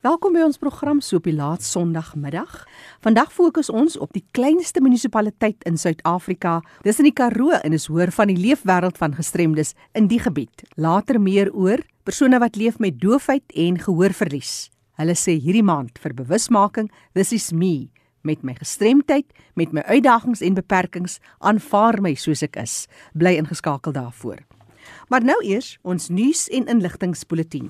Welkom 0.00 0.32
by 0.32 0.40
ons 0.40 0.56
program 0.56 1.02
so 1.04 1.18
op 1.18 1.26
die 1.28 1.34
laat 1.36 1.60
Sondagmiddag. 1.60 2.62
Vandag 3.04 3.34
fokus 3.36 3.68
ons 3.68 3.98
op 4.00 4.14
die 4.16 4.22
kleinste 4.32 4.80
munisipaliteit 4.80 5.66
in 5.68 5.74
Suid-Afrika. 5.76 6.54
Dis 6.86 7.02
in 7.02 7.10
die 7.10 7.12
Karoo 7.12 7.52
en 7.58 7.76
is 7.76 7.84
hoor 7.92 8.08
van 8.16 8.32
die 8.32 8.38
leefwêreld 8.40 8.96
van 8.96 9.12
gestremdes 9.18 9.74
in 9.92 10.08
die 10.08 10.22
gebied. 10.24 10.64
Later 10.80 11.18
meer 11.20 11.50
oor 11.52 11.82
persone 12.08 12.40
wat 12.40 12.56
leef 12.56 12.78
met 12.80 12.96
doofheid 13.02 13.44
en 13.52 13.76
gehoorverlies. 13.76 14.70
Hulle 14.96 15.18
sê 15.20 15.36
hierdie 15.36 15.66
maand 15.68 16.00
vir 16.00 16.16
bewusmaking, 16.16 16.88
this 17.12 17.34
is 17.36 17.50
me 17.52 17.90
met 18.24 18.40
my 18.40 18.56
gestremdheid, 18.56 19.28
met 19.52 19.76
my 19.76 19.84
uitdagings 19.84 20.40
en 20.40 20.56
beperkings, 20.56 21.18
aanvaar 21.44 22.00
my 22.00 22.16
soos 22.16 22.40
ek 22.48 22.56
is. 22.64 22.86
Bly 23.12 23.36
ingeskakel 23.36 23.92
daarvoor. 23.92 24.40
Maar 25.12 25.28
nou 25.28 25.36
eers 25.44 25.74
ons 25.84 26.08
nuus 26.08 26.48
en 26.48 26.72
inligtingspulsatie. 26.72 27.68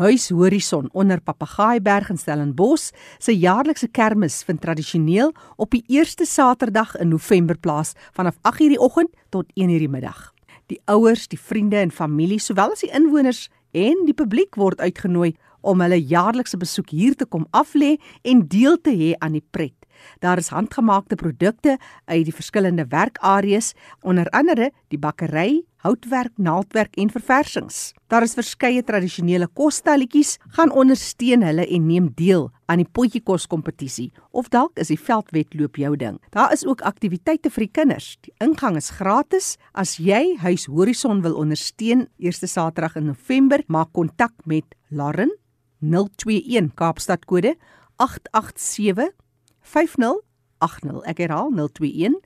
Huis 0.00 0.30
Horison 0.30 0.88
onder 0.92 1.20
Papagaaiberg 1.20 2.08
in 2.08 2.16
Stellenbosch 2.16 2.88
se 3.18 3.34
jaarlikse 3.36 3.88
kermis 3.92 4.38
vind 4.48 4.62
tradisioneel 4.62 5.34
op 5.60 5.74
die 5.76 5.82
eerste 5.92 6.24
Saterdag 6.24 6.94
in 6.96 7.10
November 7.12 7.58
plaas 7.58 7.92
vanaf 8.16 8.38
8:00 8.48 8.72
die 8.72 8.80
oggend 8.80 9.10
tot 9.28 9.44
1:00 9.54 9.78
die 9.78 9.88
middag. 9.88 10.32
Die 10.66 10.80
ouers, 10.84 11.28
die 11.28 11.40
vriende 11.40 11.76
en 11.76 11.90
familie, 11.90 12.38
sowel 12.38 12.72
as 12.72 12.80
die 12.80 12.90
inwoners 12.90 13.50
en 13.72 14.06
die 14.06 14.14
publiek 14.14 14.54
word 14.54 14.80
uitgenooi 14.80 15.34
om 15.60 15.80
hulle 15.80 16.00
jaarlikse 16.00 16.56
besoek 16.56 16.88
hier 16.90 17.14
te 17.14 17.26
kom 17.26 17.46
aflê 17.50 17.98
en 18.22 18.48
deel 18.48 18.80
te 18.80 18.90
hê 18.90 19.12
aan 19.18 19.32
die 19.32 19.44
pret. 19.50 19.79
Daar 20.20 20.38
is 20.38 20.48
handgemaakte 20.48 21.16
produkte 21.16 21.78
uit 22.04 22.24
die 22.24 22.34
verskillende 22.34 22.86
werkareas, 22.88 23.72
onder 24.00 24.28
andere 24.30 24.70
die 24.88 24.98
bakkery, 24.98 25.62
houtwerk, 25.80 26.32
naaldwerk 26.36 26.96
en 27.00 27.10
verversings. 27.10 27.92
Daar 28.12 28.22
is 28.22 28.36
verskeie 28.36 28.82
tradisionele 28.84 29.48
kostalletjies, 29.56 30.36
gaan 30.56 30.72
ondersteun 30.72 31.44
hulle 31.46 31.66
en 31.66 31.86
neem 31.88 32.10
deel 32.16 32.50
aan 32.70 32.82
die 32.82 32.88
potjiekos 32.88 33.46
kompetisie 33.50 34.10
of 34.30 34.50
dalk 34.52 34.78
is 34.78 34.92
die 34.92 35.00
veldwedloop 35.00 35.80
jou 35.80 35.94
ding. 35.98 36.18
Daar 36.34 36.52
is 36.54 36.66
ook 36.66 36.84
aktiwiteite 36.86 37.50
vir 37.50 37.66
die 37.66 37.72
kinders. 37.80 38.12
Die 38.26 38.34
ingang 38.44 38.76
is 38.78 38.92
gratis. 38.98 39.56
As 39.72 39.96
jy 39.98 40.36
Huis 40.42 40.68
Horison 40.70 41.22
wil 41.24 41.38
ondersteun, 41.40 42.08
eerste 42.18 42.46
Saterdag 42.50 42.98
in 43.00 43.10
November, 43.10 43.64
maak 43.66 43.92
kontak 43.96 44.34
met 44.44 44.76
Lauren 44.90 45.32
021 45.80 46.74
Kaapstad 46.76 47.24
kode 47.24 47.56
887 47.96 49.10
5080. 49.70 51.06
Ek 51.06 51.22
herhaal 51.22 51.54
021 51.54 52.18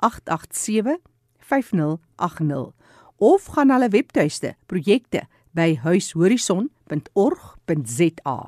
887 0.00 1.00
5080 1.38 2.74
of 3.20 3.44
gaan 3.54 3.70
hulle 3.74 3.90
webtuiste 3.92 4.54
projekte 4.66 5.26
by 5.56 5.78
huishorison.org.za. 5.82 8.38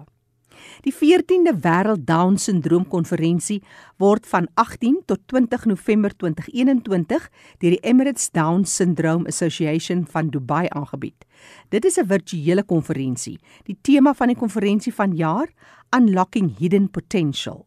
Die 0.84 0.94
14de 0.94 1.52
Wêreld 1.64 2.04
Down 2.06 2.36
Syndroom 2.38 2.84
Konferensie 2.88 3.62
word 3.98 4.26
van 4.30 4.46
18 4.54 5.02
tot 5.10 5.20
20 5.26 5.66
November 5.72 6.14
2021 6.16 7.30
deur 7.58 7.70
die 7.74 7.82
Emirates 7.82 8.30
Down 8.30 8.64
Syndrome 8.64 9.28
Association 9.28 10.06
van 10.06 10.30
Dubai 10.30 10.68
aangebied. 10.68 11.26
Dit 11.68 11.84
is 11.84 11.98
'n 11.98 12.06
virtuele 12.06 12.62
konferensie. 12.62 13.38
Die 13.64 13.78
tema 13.80 14.14
van 14.14 14.28
die 14.28 14.36
konferensie 14.36 14.94
vanjaar: 14.94 15.48
Unlocking 15.90 16.58
Hidden 16.58 16.90
Potential 16.90 17.66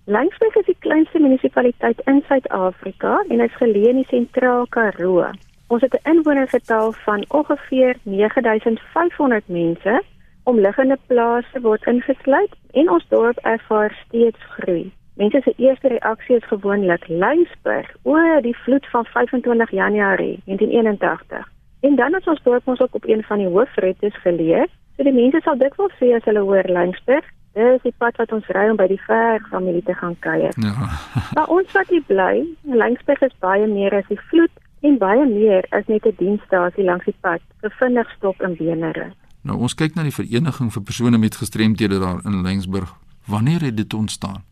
Lensburg 0.04 0.54
is 0.54 0.66
die 0.66 0.76
kleinste 0.78 1.18
munisipaliteit 1.18 2.00
in 2.04 2.22
Suid-Afrika 2.28 3.24
en 3.28 3.40
is 3.40 3.56
geleë 3.56 3.88
in 3.88 3.96
die 3.96 4.08
sentraal 4.08 4.66
Karoo. 4.66 5.30
Ons 5.66 5.82
het 5.82 5.94
'n 5.94 6.08
inwonergetal 6.10 6.92
van 6.92 7.24
ongeveer 7.28 7.96
9500 8.02 9.48
mense. 9.48 10.02
Omliggende 10.42 10.98
plase 11.06 11.60
word 11.60 11.86
ingesluit 11.86 12.54
en 12.72 12.90
ons 12.90 13.04
dorp 13.08 13.38
ervaar 13.38 14.02
steeds 14.06 14.38
groei. 14.48 14.92
Mense 15.14 15.40
se 15.44 15.52
eerste 15.56 15.88
reaksie 15.88 16.36
is 16.36 16.46
gewoonlik 16.48 17.04
Lynsburg 17.08 17.88
oor 18.02 18.40
die 18.42 18.56
vloed 18.64 18.86
van 18.90 19.04
25 19.04 19.70
Januarie 19.70 20.40
1981. 20.44 21.52
En 21.80 21.96
dan 21.96 22.14
het 22.14 22.26
ons 22.26 22.42
dorp 22.42 22.68
ons 22.68 22.80
ook 22.80 22.94
op 22.94 23.08
een 23.08 23.22
van 23.22 23.38
die 23.38 23.48
hoofroetes 23.48 24.16
geleer. 24.22 24.66
So 24.96 25.02
die 25.02 25.12
mense 25.12 25.40
sal 25.44 25.58
dikwels 25.58 25.92
sê 26.00 26.14
as 26.16 26.24
hulle 26.24 26.40
hoor 26.40 26.64
Lynsburg, 26.64 27.26
dis 27.52 27.82
die 27.84 27.94
pad 27.98 28.16
wat 28.16 28.32
ons 28.32 28.48
ry 28.56 28.68
om 28.70 28.78
by 28.80 28.86
die 28.88 29.00
ver 29.04 29.42
familie 29.50 29.82
te 29.84 29.94
gaan 29.94 30.16
kuier. 30.24 30.54
Ja. 30.56 30.88
maar 31.36 31.52
ons 31.52 31.72
wat 31.76 31.92
hier 31.92 32.04
bly, 32.08 32.44
Lynsburg 32.64 33.24
is 33.28 33.36
baie 33.44 33.66
meer 33.66 33.96
as 33.98 34.08
die 34.08 34.20
vloed 34.30 34.62
en 34.80 34.96
baie 34.98 35.26
meer 35.28 35.68
as 35.76 35.84
net 35.92 36.06
'n 36.08 36.16
dienstasie 36.18 36.84
langs 36.84 37.04
die 37.04 37.18
pad, 37.20 37.44
bevindig 37.60 38.08
stop 38.16 38.40
in 38.42 38.56
Benere. 38.56 39.12
Nou 39.42 39.58
ons 39.58 39.74
kyk 39.74 39.94
na 39.94 40.02
die 40.02 40.14
vereniging 40.14 40.72
vir 40.72 40.82
persone 40.82 41.18
met 41.18 41.36
gestremthede 41.36 41.98
daar 41.98 42.24
in 42.24 42.42
Lynsburg. 42.42 42.94
Wanneer 43.26 43.60
het 43.60 43.76
dit 43.76 43.94
ontstaan? 43.94 44.42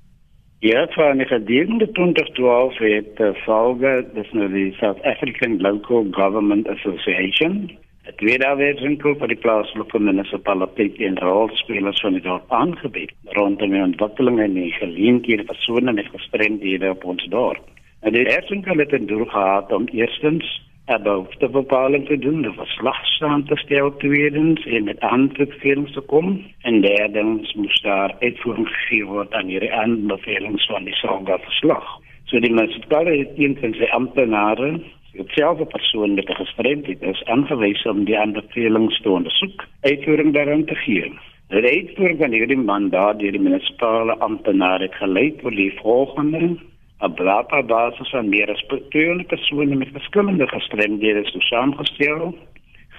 Ja, 0.62 0.86
van 0.90 1.16
die 1.16 1.26
gedurende 1.26 1.90
2012 1.90 2.78
het 2.78 3.20
uh, 3.20 3.28
Valga, 3.32 4.02
dis 4.12 4.32
nou 4.36 4.48
die 4.52 4.72
South 4.76 5.02
African 5.02 5.60
Local 5.60 6.06
Government 6.10 6.68
Association, 6.68 7.70
het 8.02 8.20
weer 8.20 8.38
daar 8.38 8.56
weer 8.56 8.76
winkel 8.82 9.14
vir 9.16 9.32
die 9.32 9.38
plaaslike 9.40 9.98
munisipaliteit 9.98 11.00
en 11.00 11.16
rolspelers 11.24 12.02
van 12.04 12.12
die 12.18 12.20
dorp 12.26 12.52
aangebied 12.52 13.14
rondom 13.38 13.72
die 13.72 13.80
ontwikkeling 13.86 14.36
en 14.44 14.58
die 14.58 14.68
geleenthede 14.76 15.46
vir 15.46 15.54
persone 15.54 15.96
met 15.96 16.12
gestremdhede 16.12 16.90
op 16.92 17.08
ons 17.08 17.24
dorp. 17.32 17.64
En 18.04 18.12
die 18.12 18.26
eerste 18.28 18.52
winkel 18.52 18.84
het 18.84 18.92
'n 18.92 19.08
doel 19.08 19.24
gehad 19.32 19.72
om 19.72 19.88
eerstens 19.96 20.60
about 20.84 21.38
the 21.38 21.48
bepaling 21.48 22.06
te 22.06 22.18
doen, 22.18 22.42
de 22.42 22.52
verslagstand 22.52 23.46
te 23.46 23.56
stellen 23.56 23.98
tweedens 23.98 24.66
en 24.66 24.84
met 24.84 25.00
aanbevelings 25.00 25.92
te 25.92 26.00
komen. 26.00 26.44
En 26.60 26.80
derdens 26.80 27.54
moest 27.54 27.82
daar 27.82 28.16
uitvoering 28.20 28.68
gegeven 28.68 29.06
worden 29.06 29.34
aan 29.34 29.46
die 29.46 29.72
aanbevelings 29.72 30.66
van 30.66 30.84
die 30.84 30.94
Salga 30.94 31.38
verslag. 31.38 31.98
Zo 32.24 32.36
so 32.36 32.40
die 32.40 32.52
municipale 32.52 33.18
het 33.18 33.30
een 33.36 33.56
van 33.60 33.74
zijn 33.74 33.90
ambtenaren, 33.90 34.82
hetzelfde 35.12 35.64
persoon 35.64 36.14
met 36.14 36.26
de 36.26 36.34
gestremdheid 36.34 37.02
is, 37.02 37.24
aangewezen 37.24 37.90
om 37.90 38.04
die 38.04 38.18
aanbevelings 38.18 39.00
te 39.00 39.10
onderzoeken, 39.10 39.66
uitvoering 39.80 40.34
daaraan 40.34 40.64
te 40.64 40.74
geven. 40.74 41.18
De 41.48 41.70
uitvoering 41.70 42.18
van 42.18 42.32
hierdie 42.32 42.56
mandaat 42.56 43.18
die 43.18 43.40
munisipale 43.40 44.18
amptenaar 44.18 44.80
het 44.80 44.94
gelei 44.94 45.36
tot 45.36 45.56
die 45.56 45.72
volgende 45.80 46.56
'n 47.00 47.14
brapa 47.14 47.62
basis 47.62 48.10
van 48.10 48.28
meer 48.28 48.50
as 48.50 48.64
200 48.68 49.26
persone 49.26 49.74
met 49.74 49.88
verskillende 49.92 50.48
gestremdhede 50.48 51.22
is 51.24 51.48
saamgestel 51.48 52.34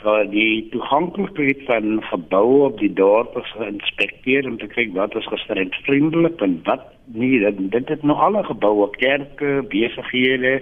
vir 0.01 0.23
die 0.33 0.69
toeganklikheid 0.73 1.61
van 1.67 2.01
geboue 2.09 2.63
op 2.69 2.79
die 2.79 2.93
dorp 2.93 3.37
geïnspekteer 3.51 4.47
om 4.49 4.57
te 4.57 4.69
kyk 4.71 4.95
wat 4.97 5.15
is 5.15 5.29
gestremdvriendelik 5.29 6.41
en 6.41 6.59
wat 6.65 6.87
nie. 7.05 7.39
Dit 7.39 7.61
dit 7.71 7.93
het 7.93 8.03
nou 8.03 8.17
alle 8.17 8.43
geboue 8.43 8.89
kerke 8.97 9.61
besighede 9.69 10.61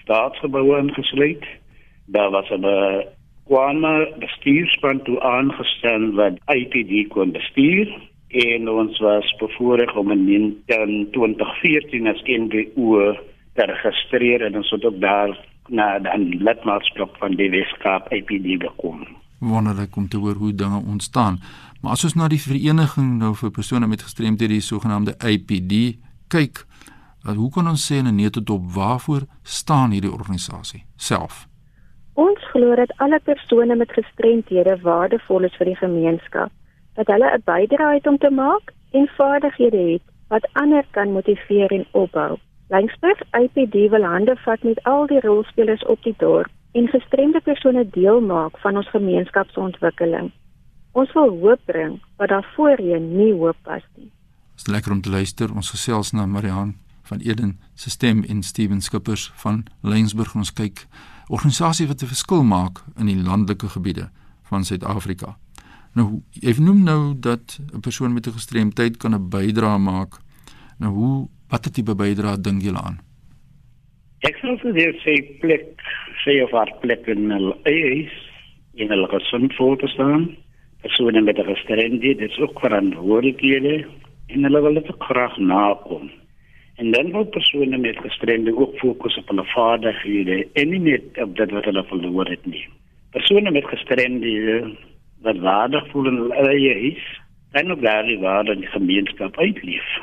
staatsgeboue 0.00 0.78
ingesluit. 0.78 1.44
Daar 2.06 2.30
was 2.30 2.50
'n 2.50 2.64
kwame 3.48 3.94
bestuurspan 4.18 5.02
toe 5.02 5.20
aangestel 5.20 6.12
wat 6.12 6.40
IPD 6.46 7.08
kon 7.08 7.32
bestuur 7.32 7.88
en 8.28 8.68
ons 8.68 8.98
was 8.98 9.36
bevoorreg 9.40 9.96
om 9.96 10.10
in 10.10 10.56
2014 10.66 12.06
as 12.06 12.22
NGO 12.22 13.14
te 13.54 13.64
registreer 13.64 14.44
en 14.46 14.56
ons 14.56 14.70
het 14.70 14.84
ook 14.84 15.00
daar 15.00 15.32
na 15.68 15.98
dan 15.98 16.28
lidmaatskap 16.28 17.16
van 17.16 17.36
die 17.36 17.50
Weskaap 17.50 18.12
IPD 18.12 18.60
gekom. 18.62 19.06
Wonderlik 19.38 19.96
om 19.96 20.08
te 20.08 20.16
hoor 20.16 20.34
hoe 20.34 20.54
dinge 20.54 20.82
ontstaan. 20.86 21.38
Maar 21.80 21.92
as 21.92 22.04
ons 22.04 22.14
na 22.14 22.28
die 22.28 22.42
vereniging 22.42 23.18
nou 23.18 23.34
vir 23.38 23.50
persone 23.50 23.86
met 23.86 24.02
gestremdhede, 24.02 24.58
die 24.58 24.64
sogenaamde 24.64 25.14
IPD, 25.22 25.98
kyk, 26.28 26.64
hoe 27.36 27.50
kan 27.50 27.68
ons 27.68 27.84
sê 27.86 28.00
in 28.00 28.08
'n 28.08 28.16
neutedop 28.16 28.62
waarvoor 28.74 29.22
staan 29.42 29.90
hierdie 29.90 30.12
organisasie 30.12 30.84
self? 30.96 31.46
Ons 32.14 32.40
glo 32.50 32.74
dat 32.74 32.92
alle 32.96 33.20
persone 33.20 33.76
met 33.76 33.92
gestremdhede 33.92 34.78
waardevol 34.82 35.44
is 35.44 35.56
vir 35.56 35.66
die 35.66 35.76
gemeenskap, 35.76 36.50
dat 36.98 37.06
hulle 37.06 37.28
'n 37.36 37.42
bydrae 37.44 37.94
het 37.94 38.06
om 38.06 38.18
te 38.18 38.30
maak 38.30 38.72
en 38.90 39.06
vaardighede 39.16 39.82
het 39.92 40.04
wat 40.28 40.48
ander 40.52 40.84
kan 40.90 41.12
motiveer 41.12 41.70
en 41.70 41.86
opbou. 41.90 42.38
Langsburg 42.68 43.20
IPD 43.42 43.74
wil 43.90 44.04
hande 44.04 44.36
vat 44.36 44.62
met 44.62 44.82
al 44.82 45.06
die 45.06 45.20
rolspelers 45.20 45.84
op 45.84 46.02
die 46.02 46.14
dorp 46.18 46.50
en 46.72 46.88
gestremde 46.88 47.40
persone 47.40 47.88
deel 47.90 48.20
maak 48.20 48.58
van 48.58 48.76
ons 48.76 48.90
gemeenskapsontwikkeling. 48.90 50.32
Ons 50.92 51.12
wil 51.12 51.30
hoop 51.40 51.60
bring 51.64 52.00
wat 52.16 52.28
daar 52.28 52.52
voorheen 52.56 53.16
nie 53.16 53.32
hoop 53.32 53.56
was 53.62 53.84
nie. 53.96 54.10
Dit 54.56 54.66
is 54.66 54.66
lekker 54.66 54.92
om 54.92 55.00
te 55.00 55.10
luister. 55.10 55.54
Ons 55.54 55.70
gesels 55.70 56.12
na 56.12 56.26
Marihan 56.26 56.76
van 57.02 57.18
Eden 57.18 57.60
se 57.74 57.90
stem 57.90 58.22
in 58.22 58.42
Steven 58.42 58.80
Skippers 58.80 59.32
van 59.34 59.64
Lensburg 59.80 60.34
ons 60.34 60.52
kyk 60.52 60.86
organisasie 61.28 61.86
wat 61.86 62.02
'n 62.02 62.06
verskil 62.06 62.42
maak 62.42 62.84
in 62.96 63.06
die 63.06 63.22
landelike 63.22 63.68
gebiede 63.68 64.10
van 64.42 64.64
Suid-Afrika. 64.64 65.36
Nou, 65.98 66.20
jy 66.30 66.52
noem 66.62 66.84
nou 66.86 67.02
dat 67.28 67.58
'n 67.58 67.80
persoon 67.86 68.12
met 68.12 68.26
'n 68.26 68.36
gestremdheid 68.38 68.96
kan 69.02 69.14
'n 69.14 69.28
bydrae 69.34 69.78
maak. 69.78 70.12
Nou 70.80 70.92
hoe 70.98 71.28
watter 71.50 71.72
tipe 71.72 71.94
bydrae 71.94 72.40
dink 72.40 72.62
julle 72.62 72.82
aan? 72.88 72.98
Ek 74.28 74.36
sê 75.04 75.14
plek 75.40 75.66
sê 76.22 76.42
of 76.44 76.50
haar 76.50 76.72
plek 76.80 77.06
in 77.06 77.30
hulle 77.30 77.56
eis 77.62 78.12
in 78.74 78.88
hulle 78.88 79.08
gesond 79.08 79.54
voor 79.54 79.76
te 79.78 79.86
staan. 79.86 80.36
Persone 80.82 81.20
met 81.20 81.38
'n 81.38 81.50
gestremdheid, 81.54 82.18
dit 82.18 82.30
is 82.30 82.38
ook 82.38 82.60
verantwoordelikhede 82.60 83.86
en 84.26 84.42
hulle 84.42 84.60
wil 84.62 84.74
dit 84.74 84.90
graag 84.98 85.36
nakom. 85.38 86.10
En 86.76 86.90
dan 86.90 87.10
wil 87.10 87.24
persone 87.24 87.78
met 87.78 87.98
gestremdheid 87.98 88.56
ook 88.56 88.78
fokus 88.78 89.16
op 89.16 89.28
hulle 89.28 89.44
vaardighede 89.44 90.48
en 90.52 90.68
nie 90.68 90.80
net 90.80 91.02
op 91.22 91.36
dit 91.36 91.50
wat 91.50 91.64
hulle 91.64 91.84
verloor 91.84 92.28
het 92.28 92.46
nie. 92.46 92.68
Persone 93.10 93.50
met 93.50 93.64
gestremdhede 93.64 94.76
wat 95.22 95.38
waardig 95.38 95.90
voel 95.90 96.06
in 96.06 96.16
hulle 96.16 96.74
eis, 96.74 97.06
en 97.52 97.70
ook 97.72 97.82
daar 97.82 98.06
die 98.06 98.18
waarde 98.18 98.52
in 98.52 98.60
die 98.60 98.74
gemeenskap 98.74 99.38
uitleef. 99.38 99.98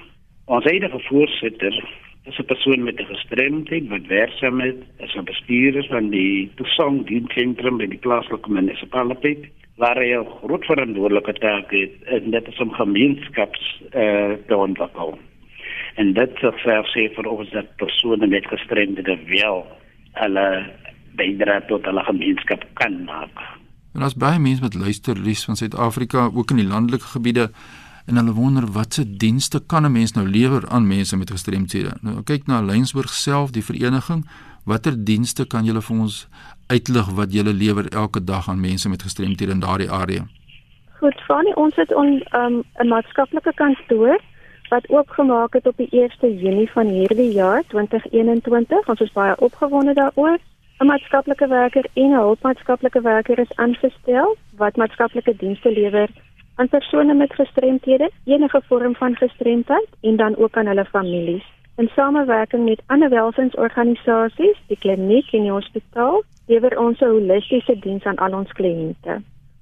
Ons 0.45 0.63
huidige 0.63 0.99
voorsitter 0.99 1.83
is 2.23 2.37
'n 2.39 2.45
persoon 2.45 2.83
met 2.83 2.99
'n 2.99 3.13
gestremdheid 3.13 3.87
wat 3.87 4.05
werksaam 4.07 4.61
is 4.61 4.75
as 4.99 5.15
'n 5.15 5.23
bestuurder 5.23 5.85
van 5.85 6.09
die 6.09 6.51
Tusong 6.55 7.05
Diensentrum 7.07 7.77
by 7.77 7.87
die 7.87 8.03
plaaslike 8.05 8.51
munisipaliteit 8.51 9.45
waar 9.77 9.97
hy 9.97 10.15
'n 10.15 10.25
groot 10.41 10.65
verantwoordelike 10.65 11.33
taak 11.33 11.71
het 11.71 11.93
en 12.03 12.31
dit 12.31 12.47
is 12.47 12.59
om 12.59 12.71
gemeenskaps 12.71 13.81
eh 13.91 14.01
uh, 14.01 14.33
te 14.47 14.57
ontwikkel. 14.57 15.17
En 15.95 16.13
dit 16.13 16.31
sou 16.39 16.53
sê 16.93 17.13
vir 17.15 17.27
ons 17.27 17.49
dat 17.49 17.75
persone 17.75 18.27
met 18.27 18.47
gestremdhede 18.47 19.17
wel 19.25 19.65
hulle 20.13 20.65
bydra 21.15 21.61
tot 21.61 21.85
hulle 21.85 22.03
gemeenskap 22.03 22.65
kan 22.73 23.03
maak. 23.03 23.64
En 23.95 24.01
as 24.01 24.15
baie 24.19 24.39
mense 24.39 24.61
met 24.61 24.73
luisterlies 24.73 25.45
van 25.45 25.55
Suid-Afrika 25.55 26.29
ook 26.33 26.49
in 26.51 26.59
die 26.59 26.67
landelike 26.67 27.05
gebiede 27.05 27.49
en 28.05 28.15
hulle 28.19 28.33
wonder 28.35 28.67
watse 28.71 29.05
dienste 29.17 29.61
kan 29.65 29.85
'n 29.85 29.91
mens 29.91 30.11
nou 30.11 30.27
lewer 30.27 30.69
aan 30.69 30.87
mense 30.87 31.17
met 31.17 31.31
gestremthede. 31.31 31.91
Nou 32.01 32.23
kyk 32.23 32.47
na 32.47 32.61
Lensburg 32.61 33.13
self, 33.13 33.51
die 33.51 33.63
vereniging, 33.63 34.25
watter 34.63 35.03
dienste 35.03 35.47
kan 35.47 35.63
julle 35.63 35.81
vir 35.81 35.97
ons 35.97 36.27
uitlig 36.67 37.09
wat 37.09 37.33
julle 37.33 37.53
lewer 37.53 37.87
elke 37.89 38.23
dag 38.23 38.49
aan 38.49 38.59
mense 38.59 38.89
met 38.89 39.01
gestremthede 39.01 39.51
in 39.51 39.59
daardie 39.59 39.91
area? 39.91 40.27
Goed, 40.99 41.21
Fanny, 41.27 41.51
ons 41.55 41.75
het 41.75 41.91
'n 41.91 42.21
um, 42.35 42.63
'n 42.79 42.87
maatskaplike 42.87 43.53
kantoor 43.53 44.19
wat 44.69 44.89
oopgemaak 44.89 45.53
het 45.53 45.67
op 45.67 45.77
die 45.77 45.87
1 45.91 46.39
Junie 46.39 46.71
van 46.71 46.87
hierdie 46.87 47.31
jaar 47.31 47.63
2021. 47.67 48.87
Ons 48.87 48.99
is 48.99 49.11
baie 49.11 49.39
opgewonde 49.39 49.93
daaroor. 49.93 50.37
'n 50.79 50.85
Maatskaplike 50.85 51.47
werker 51.47 51.85
en 51.93 52.09
'n 52.11 52.21
hulpmaatskaplike 52.21 53.01
werker 53.01 53.39
is 53.39 53.55
aangestel 53.55 54.35
wat 54.57 54.75
maatskaplike 54.75 55.35
dienste 55.35 55.71
lewer 55.71 56.09
aan 56.55 56.69
persone 56.69 57.13
met 57.13 57.33
gestremthede, 57.33 58.11
enige 58.25 58.61
vorm 58.67 58.95
van 58.95 59.15
gestremdheid 59.15 59.87
en 60.01 60.15
dan 60.15 60.35
ook 60.35 60.57
aan 60.57 60.65
hulle 60.65 60.85
families. 60.85 61.45
In 61.75 61.89
samewerking 61.95 62.65
met 62.65 62.81
ander 62.85 63.09
welsynsorganisasies, 63.09 64.57
die 64.67 64.77
kliniek 64.77 65.31
en 65.31 65.41
die 65.41 65.51
hospitaal, 65.51 66.23
lewer 66.47 66.79
ons 66.79 66.99
'n 66.99 67.05
holistiese 67.05 67.79
diens 67.79 68.03
aan 68.03 68.17
al 68.17 68.33
ons 68.33 68.51
kliënte. 68.51 69.21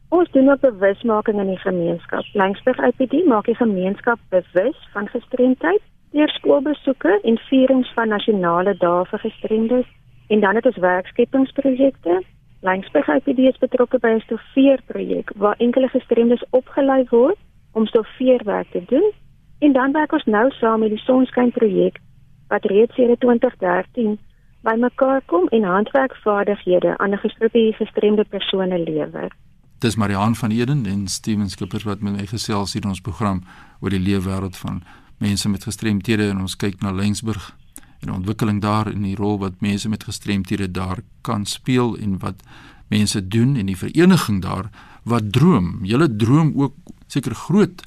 Ons 0.09 0.31
doen 0.31 0.49
ook 0.49 0.59
bewusmaking 0.59 1.39
in 1.39 1.47
die 1.47 1.65
gemeenskap. 1.69 2.23
Langsburg 2.33 2.77
IPD 2.77 3.25
maak 3.25 3.45
die 3.45 3.55
gemeenskap 3.55 4.19
bewus 4.29 4.77
van 4.93 5.07
gestremdheid 5.07 5.81
deur 6.11 6.29
skoolbesoeke 6.29 7.19
en 7.23 7.37
vierings 7.37 7.93
van 7.93 8.07
nasionale 8.07 8.75
dae 8.77 9.05
vir 9.05 9.19
gestremdes 9.19 9.85
en 10.27 10.39
dan 10.39 10.55
het 10.55 10.65
ons 10.65 10.77
werkskepingsprojekte. 10.77 12.23
Langsburg 12.61 13.07
IPD 13.07 13.37
is 13.37 13.57
betrokke 13.57 13.99
by 13.99 14.07
'n 14.07 14.19
stofveerprojek 14.19 15.31
waar 15.35 15.55
enkele 15.57 15.87
gestremdes 15.87 16.45
opgelei 16.49 17.05
word 17.09 17.37
om 17.71 17.85
stofveerwerk 17.85 18.71
te 18.71 18.83
doen. 18.87 19.11
En 19.59 19.73
dan 19.73 19.91
werk 19.91 20.11
ons 20.11 20.25
nou 20.25 20.51
saam 20.51 20.79
met 20.79 20.89
die 20.89 20.97
Sonskyn 20.97 21.51
projek 21.51 21.99
wat 22.47 22.65
reeds 22.65 22.95
sedert 22.95 23.19
2013 23.19 24.19
bymekaar 24.61 25.21
kom 25.25 25.47
en 25.47 25.63
handwerkvaardighede 25.63 26.97
aan 26.97 27.11
'n 27.11 27.17
gestremde 27.17 27.73
gestremde 27.73 28.23
persone 28.23 28.79
lewer. 28.83 29.31
Dis 29.79 29.95
Marian 29.95 30.35
van 30.35 30.51
Eden 30.51 30.85
en 30.85 31.07
Steven 31.07 31.49
Skippers 31.49 31.83
wat 31.83 32.01
met 32.01 32.15
my 32.15 32.25
gesels 32.25 32.73
hier 32.73 32.83
in 32.83 32.89
ons 32.89 33.01
program 33.01 33.43
oor 33.79 33.89
die 33.89 33.99
leefwêreld 33.99 34.57
van 34.57 34.83
mense 35.17 35.49
met 35.49 35.63
gestremthede 35.63 36.29
en 36.29 36.39
ons 36.39 36.55
kyk 36.55 36.81
na 36.81 36.91
Lensburg 36.91 37.55
en 38.03 38.13
ontwikkeling 38.13 38.61
daar 38.61 38.91
in 38.91 39.01
die 39.07 39.15
rol 39.15 39.39
wat 39.39 39.61
mense 39.61 39.89
met 39.89 40.03
gestremthede 40.03 40.71
daar 40.71 40.99
kan 41.21 41.45
speel 41.45 41.97
en 41.97 42.19
wat 42.19 42.43
mense 42.89 43.27
doen 43.27 43.55
en 43.55 43.65
die 43.65 43.77
vereniging 43.77 44.41
daar 44.41 44.69
wat 45.03 45.31
droom. 45.33 45.79
Julle 45.83 46.15
droom 46.15 46.53
ook 46.55 46.75
seker 47.07 47.35
groot 47.35 47.83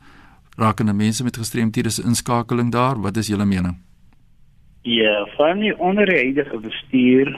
rakende 0.56 0.92
mense 0.92 1.24
met 1.24 1.36
gestremthede 1.36 1.90
se 1.90 2.02
inskakeling 2.02 2.72
daar. 2.72 3.00
Wat 3.00 3.16
is 3.16 3.28
julle 3.28 3.44
mening? 3.44 3.76
Ja, 4.82 5.26
van 5.36 5.58
die 5.58 5.78
onderhoudige 5.78 6.58
bestuur 6.58 7.36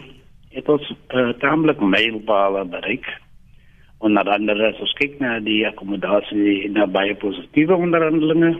het 0.49 0.69
ons 0.69 0.91
uh, 1.15 1.29
tamelik 1.41 1.81
mylpale 1.81 2.65
bereik. 2.65 3.07
En 4.01 4.13
na 4.13 4.23
andere 4.23 4.69
as 4.71 4.81
ons 4.85 4.93
kyk 5.01 5.19
na 5.19 5.39
die 5.43 5.65
akkommodasie 5.67 6.69
na 6.71 6.87
baie 6.87 7.17
positiewe 7.19 7.75
onderhandelinge 7.75 8.53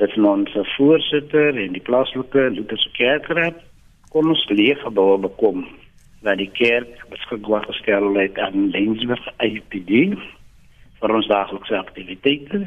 dat 0.00 0.16
ons 0.18 0.56
voorsitter 0.76 1.56
en 1.56 1.72
die 1.72 1.82
plaaslike 1.82 2.50
Lutherse 2.50 2.90
kerkraad 2.96 3.60
kon 4.10 4.28
ons 4.30 4.46
leefgebou 4.50 5.18
bekom 5.22 5.66
waar 6.24 6.38
die 6.40 6.50
kerk 6.56 7.04
beskikbaar 7.10 7.66
gestel 7.68 8.14
het 8.16 8.38
aan 8.38 8.70
Lensburg 8.72 9.26
IPD 9.44 10.16
vir 11.00 11.14
ons 11.18 11.28
daaglikse 11.28 11.76
aktiwiteite. 11.76 12.64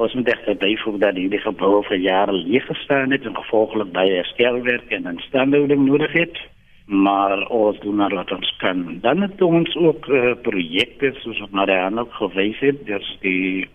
Ons 0.00 0.14
moet 0.14 0.28
echt 0.32 0.58
bijvoegen 0.58 1.00
dat 1.00 1.14
die 1.14 1.38
gebouw 1.38 1.82
voor 1.82 1.96
jaren 1.96 2.34
leeg 2.34 2.66
gestaan 2.66 3.10
heeft 3.10 3.24
en 3.24 3.36
gevolgelijk 3.36 3.92
bij 3.92 4.08
herstelwerk 4.08 4.90
en 4.90 5.06
instandhouding 5.06 5.86
nodig 5.86 6.12
heeft. 6.12 6.40
Maar 6.86 7.46
ons 7.46 7.78
doen 7.80 7.94
maar 7.94 8.14
wat 8.14 8.32
ons 8.32 8.56
kan. 8.56 8.98
Dan 9.00 9.20
het 9.20 9.42
ons 9.42 9.76
ook 9.76 10.06
uh, 10.06 10.32
projecten, 10.42 11.14
zoals 11.20 11.38
ik 11.38 11.52
naar 11.52 11.66
de 11.66 12.00
ook 12.00 12.12
geweest 12.12 12.60
heb. 12.60 12.86
Dus 12.86 13.16
die 13.20 13.68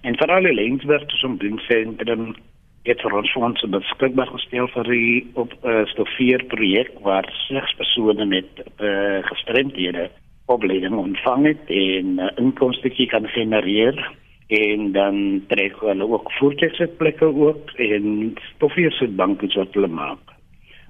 En 0.00 0.16
vooral 0.18 0.44
in 0.44 0.54
Lensburg, 0.54 1.04
dus 1.06 1.22
een 1.22 1.38
dienstcentrum, 1.38 2.34
het 2.88 3.00
vir 3.04 3.12
ons 3.18 3.32
fondse 3.34 3.68
beskikbaar 3.68 4.30
gestel 4.32 4.68
vir 4.72 4.88
die 4.88 5.26
op 5.40 5.52
uh, 5.60 5.82
stofeer 5.92 6.44
projek 6.48 6.94
waar 7.04 7.28
slegs 7.44 7.74
persone 7.76 8.24
met 8.24 8.62
uh, 8.80 9.20
gestremdhede 9.28 10.08
opleiding 10.48 10.96
ontvang 10.96 11.44
het 11.50 11.68
en 11.68 12.16
uh, 12.18 12.30
inkomste 12.40 12.90
kan 13.12 13.28
genereer 13.28 14.00
en 14.48 14.92
dan 14.92 15.44
trek 15.52 15.76
hulle 15.84 16.08
ook 16.08 16.32
voertuigsetplekke 16.32 17.24
ook 17.24 17.70
en 17.76 18.34
stofeer 18.54 18.92
se 18.92 19.08
banke 19.08 19.46
wat 19.54 19.76
hulle 19.76 19.92
maak. 19.92 20.32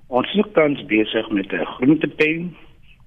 Ons 0.08 0.30
is 0.34 0.46
tans 0.54 0.86
besig 0.86 1.30
met 1.30 1.52
'n 1.52 1.66
groentetuin 1.74 2.54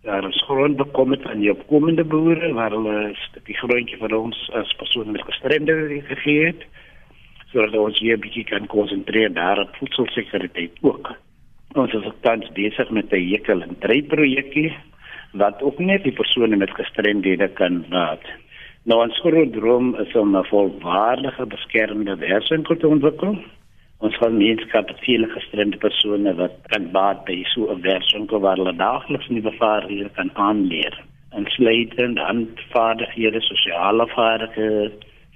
daar 0.03 0.27
is 0.27 0.43
grond 0.47 0.75
bekom 0.75 1.11
het 1.11 1.25
aan 1.25 1.39
die 1.39 1.51
opkomende 1.51 2.03
boere 2.03 2.53
waar 2.53 2.71
hulle 2.75 3.15
die 3.47 3.55
grondjie 3.55 3.97
vir 4.01 4.15
ons 4.17 4.39
as 4.59 4.73
persone 4.79 5.11
met 5.15 5.23
gestremdhede 5.29 6.01
gegee 6.09 6.49
het 6.49 6.65
sodat 7.51 7.77
ons 7.79 7.99
hier 7.99 8.17
'n 8.17 8.23
bietjie 8.25 8.43
kan 8.43 8.67
konsentreer 8.67 9.33
daar 9.33 9.59
op 9.59 9.75
voedselsekuriteit 9.75 10.75
ook. 10.81 11.15
Ons 11.73 11.93
is 11.93 12.11
tans 12.21 12.51
besig 12.51 12.89
met 12.89 13.13
'n 13.13 13.29
hekel 13.31 13.61
en 13.61 13.75
drie 13.79 14.03
projekkie 14.03 14.73
wat 15.31 15.61
ook 15.61 15.79
net 15.79 16.03
die 16.03 16.13
persone 16.13 16.55
met 16.55 16.71
gestremdhede 16.71 17.47
kan 17.47 17.85
raad. 17.89 18.25
Nou 18.83 19.01
ons 19.03 19.19
groot 19.19 19.53
droom 19.53 19.95
is 19.95 20.15
om 20.15 20.35
'n 20.35 20.45
volwaardige 20.45 21.45
beskermde 21.45 22.15
werkswinkel 22.15 22.77
te 22.77 22.87
ontwikkel. 22.87 23.37
Ons 24.03 24.17
gemeenskap 24.19 24.89
het 24.91 24.99
vele 25.05 25.29
gestremde 25.31 25.77
persone 25.79 26.31
wat 26.35 26.55
kan 26.71 26.89
baat 26.91 27.21
by 27.27 27.37
so 27.53 27.71
'n 27.71 27.81
werkswinkel 27.81 28.39
waar 28.43 28.57
hulle 28.59 28.75
daagliks 28.75 29.29
nuwe 29.29 29.51
vaardighede 29.59 30.09
kan 30.17 30.29
aanleer. 30.33 30.95
Insluitend 31.39 32.17
handvaardighede, 32.19 33.41
sosiale 33.41 34.07
vaardighede, 34.07 34.91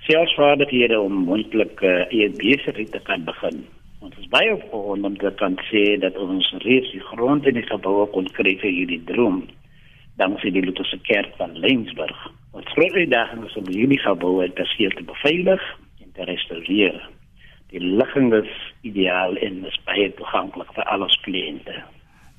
selfvaardighede 0.08 1.00
om 1.00 1.14
mondelik 1.14 1.82
uh, 1.82 2.12
eie 2.12 2.30
besigheid 2.30 2.92
te 2.92 3.00
kan 3.00 3.24
begin. 3.24 3.66
Ons 4.00 4.18
is 4.20 4.28
baie 4.36 4.54
opgewonde 4.54 5.08
om 5.08 5.18
te 5.18 5.32
kan 5.36 5.56
sê 5.72 5.98
dat 6.00 6.18
ons 6.18 6.54
reeds 6.58 6.92
die 6.92 7.06
grond 7.12 7.48
in 7.48 7.54
die 7.54 7.70
gebou 7.72 8.06
kon 8.12 8.28
kry 8.40 8.58
vir 8.64 8.72
hierdie 8.72 9.04
droom. 9.04 9.46
Dankse 10.18 10.52
die 10.52 10.66
Lutherse 10.66 11.00
Kerk 11.08 11.32
van 11.38 11.56
Lensburg. 11.56 12.20
Ons 12.52 12.68
groot 12.76 12.94
uitdaging 12.94 13.46
is 13.46 13.56
om 13.56 13.68
hierdie 13.68 14.04
geboue 14.04 14.54
te 14.54 14.66
seker 14.76 14.98
te 14.98 15.04
beveilig 15.04 15.64
en 16.04 16.12
te 16.14 16.24
restaureer. 16.24 17.00
Die 17.74 17.84
ligging 17.84 18.32
is 18.34 18.52
ideaal 18.88 19.36
en 19.44 19.64
is 19.68 19.80
baie 19.86 20.08
toeganklik 20.16 20.70
vir 20.76 20.86
al 20.88 21.04
ons 21.04 21.18
kliënte. 21.26 21.76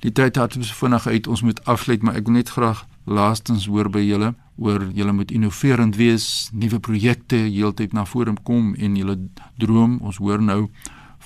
Die 0.01 0.11
tyd 0.15 0.39
het 0.39 0.55
ons 0.55 0.71
vinnig 0.73 1.07
uit. 1.07 1.27
Ons 1.27 1.43
moet 1.43 1.59
afsluit, 1.67 2.01
maar 2.01 2.15
ek 2.15 2.29
wil 2.29 2.39
net 2.39 2.49
graag 2.55 2.85
laastens 3.05 3.67
hoor 3.67 3.89
by 3.91 4.01
julle 4.01 4.33
oor 4.59 4.83
julle 4.95 5.13
moet 5.15 5.31
innoverend 5.31 5.95
wees, 5.95 6.49
nuwe 6.51 6.79
projekte 6.83 7.37
heeltyd 7.45 7.93
na 7.95 8.05
vore 8.07 8.33
kom 8.43 8.73
en 8.75 8.95
julle 8.99 9.15
droom. 9.61 9.99
Ons 10.03 10.19
hoor 10.23 10.41
nou 10.41 10.65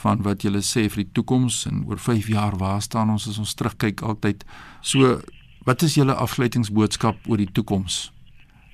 van 0.04 0.22
wat 0.26 0.44
julle 0.46 0.62
sê 0.66 0.88
vir 0.90 1.04
die 1.04 1.14
toekoms 1.18 1.64
en 1.70 1.84
oor 1.90 2.02
5 2.02 2.30
jaar 2.34 2.58
waar 2.60 2.82
staan 2.82 3.14
ons 3.14 3.28
as 3.30 3.40
ons 3.42 3.56
terugkyk 3.56 4.02
altyd. 4.02 4.44
So, 4.82 5.20
wat 5.66 5.86
is 5.86 5.96
julle 5.96 6.18
afsluitingsboodskap 6.26 7.30
oor 7.30 7.42
die 7.42 7.50
toekoms? 7.50 8.12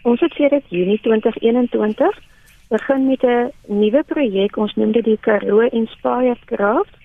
Ons 0.07 0.23
het 0.23 0.33
sedert 0.39 0.65
Junie 0.73 0.99
2021 1.03 2.19
begin 2.69 3.05
met 3.07 3.23
'n 3.23 3.51
nuwe 3.65 4.03
projek. 4.03 4.57
Ons 4.57 4.75
noem 4.75 4.91
dit 4.91 5.03
die 5.03 5.17
Karoo 5.19 5.59
Inspired 5.59 6.45
Craft 6.45 6.97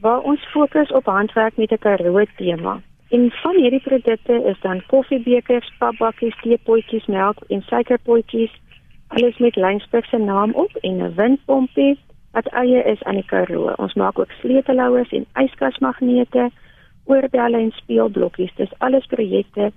waar 0.00 0.20
ons 0.20 0.50
fokus 0.50 0.92
op 0.92 1.04
handwerk 1.04 1.56
met 1.56 1.70
'n 1.70 1.78
Karoo 1.78 2.24
tema. 2.36 2.80
En 3.08 3.30
van 3.30 3.56
hierdie 3.56 3.80
produkte 3.80 4.44
is 4.44 4.60
dan 4.60 4.82
koffiebekers, 4.86 5.72
papbakkies, 5.78 6.40
teepotjies, 6.40 7.06
melk 7.06 7.36
en 7.48 7.62
suikerpotjies, 7.62 8.60
alles 9.06 9.38
met 9.38 9.56
Lynsburg 9.56 10.04
se 10.06 10.16
naam 10.16 10.52
op 10.52 10.76
en 10.76 10.96
'n 10.96 11.14
windpompie 11.14 11.98
wat 12.32 12.46
eie 12.46 12.82
is 12.82 13.02
aan 13.02 13.14
die 13.14 13.26
Karoo. 13.26 13.72
Ons 13.76 13.94
maak 13.94 14.18
ook 14.18 14.30
sleutelhouers 14.30 15.10
en 15.10 15.26
yskasmagnete, 15.34 16.50
oorbelle 17.04 17.56
en 17.56 17.70
speelblokkies. 17.70 18.54
Dis 18.54 18.78
alles 18.78 19.06
projekte 19.06 19.72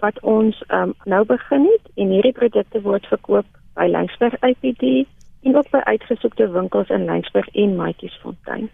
wat 0.00 0.20
ons 0.20 0.62
um, 0.68 0.94
nou 1.04 1.24
begin 1.24 1.62
het 1.62 1.90
en 1.94 2.08
hierdie 2.08 2.32
produkte 2.32 2.82
word 2.82 3.06
verkoop 3.06 3.57
by 3.78 3.86
Lyngsburg 3.92 4.34
IPD 4.42 5.06
en 5.46 5.56
ook 5.56 5.70
by 5.72 5.80
uitgesoekte 5.86 6.50
winkels 6.52 6.90
in 6.94 7.04
Lyngsburg 7.06 7.48
en 7.62 7.76
Maatjiesfontein. 7.78 8.68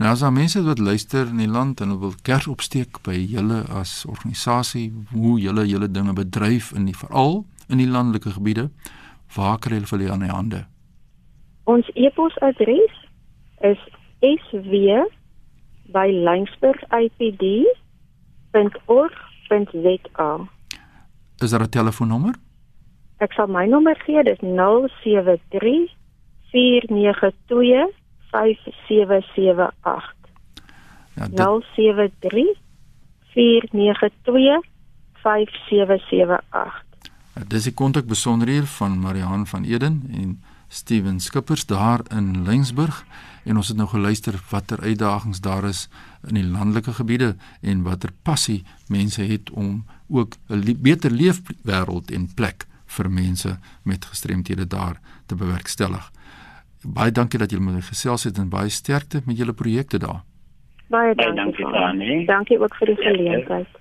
Nou 0.00 0.10
as 0.10 0.22
daar 0.24 0.32
mense 0.32 0.62
wat 0.64 0.78
luister 0.80 1.28
in 1.28 1.36
die 1.42 1.48
land 1.48 1.80
en 1.84 1.98
wil 2.00 2.14
kers 2.24 2.46
opsteek 2.48 3.02
by 3.04 3.16
julle 3.20 3.60
as 3.68 4.04
organisasie, 4.08 4.88
hoe 5.12 5.36
julle 5.40 5.66
julle 5.68 5.90
dinge 5.90 6.12
bedryf 6.16 6.72
in 6.72 6.84
die 6.88 6.96
veral 6.96 7.44
in 7.68 7.78
die 7.78 7.88
landelike 7.88 8.30
gebiede, 8.34 8.70
waar 9.36 9.58
kry 9.60 9.74
hulle 9.76 9.86
vir 9.92 10.12
aan 10.12 10.24
die 10.24 10.32
hande? 10.32 10.64
Ons 11.68 11.86
e-posadres 11.94 12.94
is 13.60 13.78
sw 14.24 14.74
by 15.92 16.08
lyngsburgipd.org 16.08 17.70
www.rsg.za. 19.50 20.48
Is 21.36 21.50
daar 21.50 21.60
'n 21.60 21.68
telefoonnommer? 21.68 22.34
Ek 23.20 23.34
sal 23.36 23.50
my 23.52 23.66
nommer 23.68 23.98
gee, 24.06 24.22
dis 24.24 24.40
073 24.40 25.90
492 26.52 27.90
5778. 28.32 30.14
Ja, 31.14 31.28
dit... 31.28 31.36
073 31.36 32.54
492 33.34 34.64
5778. 35.20 36.84
Dis 37.48 37.68
die 37.68 37.74
kontakbesonderhede 37.76 38.66
van 38.66 38.98
Marihan 38.98 39.46
van 39.46 39.64
Eden 39.64 40.02
en 40.12 40.42
Steven 40.68 41.20
Skippers 41.20 41.66
daar 41.66 42.00
in 42.08 42.44
Lensburg 42.44 43.04
en 43.44 43.56
ons 43.56 43.68
het 43.68 43.76
nou 43.76 43.88
geluister 43.88 44.40
watter 44.50 44.80
uitdagings 44.80 45.40
daar 45.40 45.64
is 45.64 45.88
in 46.28 46.34
die 46.34 46.46
landelike 46.46 46.92
gebiede 46.92 47.34
en 47.60 47.82
watter 47.82 48.12
passie 48.22 48.62
mense 48.88 49.22
het 49.22 49.50
om 49.50 49.84
ook 50.08 50.36
'n 50.48 50.76
beter 50.80 51.10
leefwêreld 51.10 52.10
en 52.10 52.34
plek 52.34 52.69
vir 52.96 53.10
mense 53.10 53.58
met 53.82 54.04
gestremthede 54.04 54.66
daar 54.66 55.00
te 55.26 55.34
bewerkstellig. 55.34 56.10
Baie 56.82 57.12
dankie 57.12 57.38
dat 57.38 57.50
julle 57.50 57.64
met 57.64 57.74
my 57.74 57.84
gesels 57.84 58.24
het 58.24 58.38
en 58.38 58.48
baie 58.48 58.68
sterkte 58.68 59.22
met 59.26 59.36
julle 59.36 59.52
projekte 59.52 59.98
daar. 59.98 60.22
Baie 60.90 61.14
dankie. 61.14 61.66
Dankie, 61.72 62.24
dankie 62.26 62.58
ook 62.58 62.74
vir 62.74 62.86
die 62.86 62.96
geleentheid. 62.96 63.78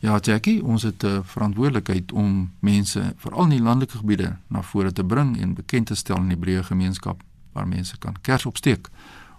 Ja, 0.00 0.18
Jackie, 0.18 0.64
ons 0.64 0.82
het 0.82 1.02
'n 1.02 1.06
uh, 1.06 1.18
verantwoordelikheid 1.22 2.12
om 2.12 2.52
mense 2.60 3.12
veral 3.16 3.42
in 3.42 3.48
die 3.48 3.62
landelike 3.62 3.96
gebiede 3.96 4.36
na 4.48 4.62
vore 4.62 4.92
te 4.92 5.04
bring 5.04 5.40
en 5.40 5.54
bekend 5.54 5.86
te 5.86 5.94
stel 5.94 6.16
in 6.16 6.28
die 6.28 6.36
breë 6.36 6.62
gemeenskap 6.62 7.22
waar 7.52 7.68
mense 7.68 7.98
kan 7.98 8.16
kers 8.20 8.46
opsteek 8.46 8.88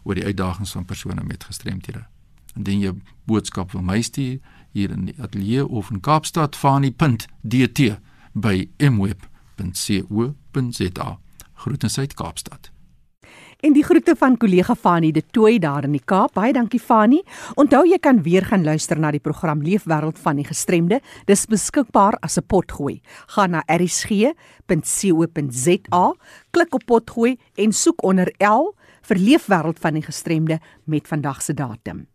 oor 0.04 0.16
die 0.16 0.26
uitdagings 0.26 0.72
van 0.72 0.86
persone 0.86 1.22
met 1.24 1.44
gestremthede. 1.44 2.06
Indien 2.56 2.80
jy 2.80 2.92
boodskap 3.24 3.72
wil 3.72 3.82
my 3.82 4.02
stuur 4.02 4.40
hier 4.72 4.92
in 4.92 5.06
die 5.06 5.16
ateljee 5.22 5.68
of 5.68 5.90
in 5.92 6.00
Kaapstad 6.00 6.56
fani.dt 6.56 7.98
by 8.34 8.70
mweb.co.za. 8.78 10.30
Groete 11.54 11.90
uit 12.00 12.14
Kaapstad. 12.14 12.72
En 13.62 13.76
die 13.78 13.84
groete 13.86 14.16
van 14.18 14.38
kollega 14.42 14.74
Fani 14.76 15.12
de 15.14 15.22
Tooi 15.22 15.60
daar 15.62 15.84
in 15.86 15.92
die 15.94 16.02
Kaap. 16.06 16.34
Baie 16.34 16.54
dankie 16.54 16.80
Fani. 16.82 17.22
Onthou 17.62 17.86
jy 17.86 18.00
kan 18.02 18.24
weer 18.26 18.42
gaan 18.50 18.64
luister 18.66 18.98
na 19.00 19.12
die 19.14 19.22
program 19.22 19.62
Leefwêreld 19.62 20.18
van 20.18 20.36
die 20.42 20.46
Gestremde. 20.48 20.98
Dis 21.30 21.46
beskikbaar 21.46 22.18
as 22.26 22.38
'n 22.38 22.46
potgooi. 22.48 23.02
Gaan 23.28 23.52
na 23.52 23.64
erisg.co.za, 23.68 24.34
klik 26.52 26.74
op 26.74 26.86
potgooi 26.86 27.38
en 27.56 27.72
soek 27.72 28.04
onder 28.04 28.34
L 28.40 28.74
vir 29.02 29.18
Leefwêreld 29.18 29.80
van 29.80 29.94
die 29.94 30.04
Gestremde 30.04 30.60
met 30.86 31.08
vandag 31.08 31.42
se 31.42 31.54
datum. 31.54 32.08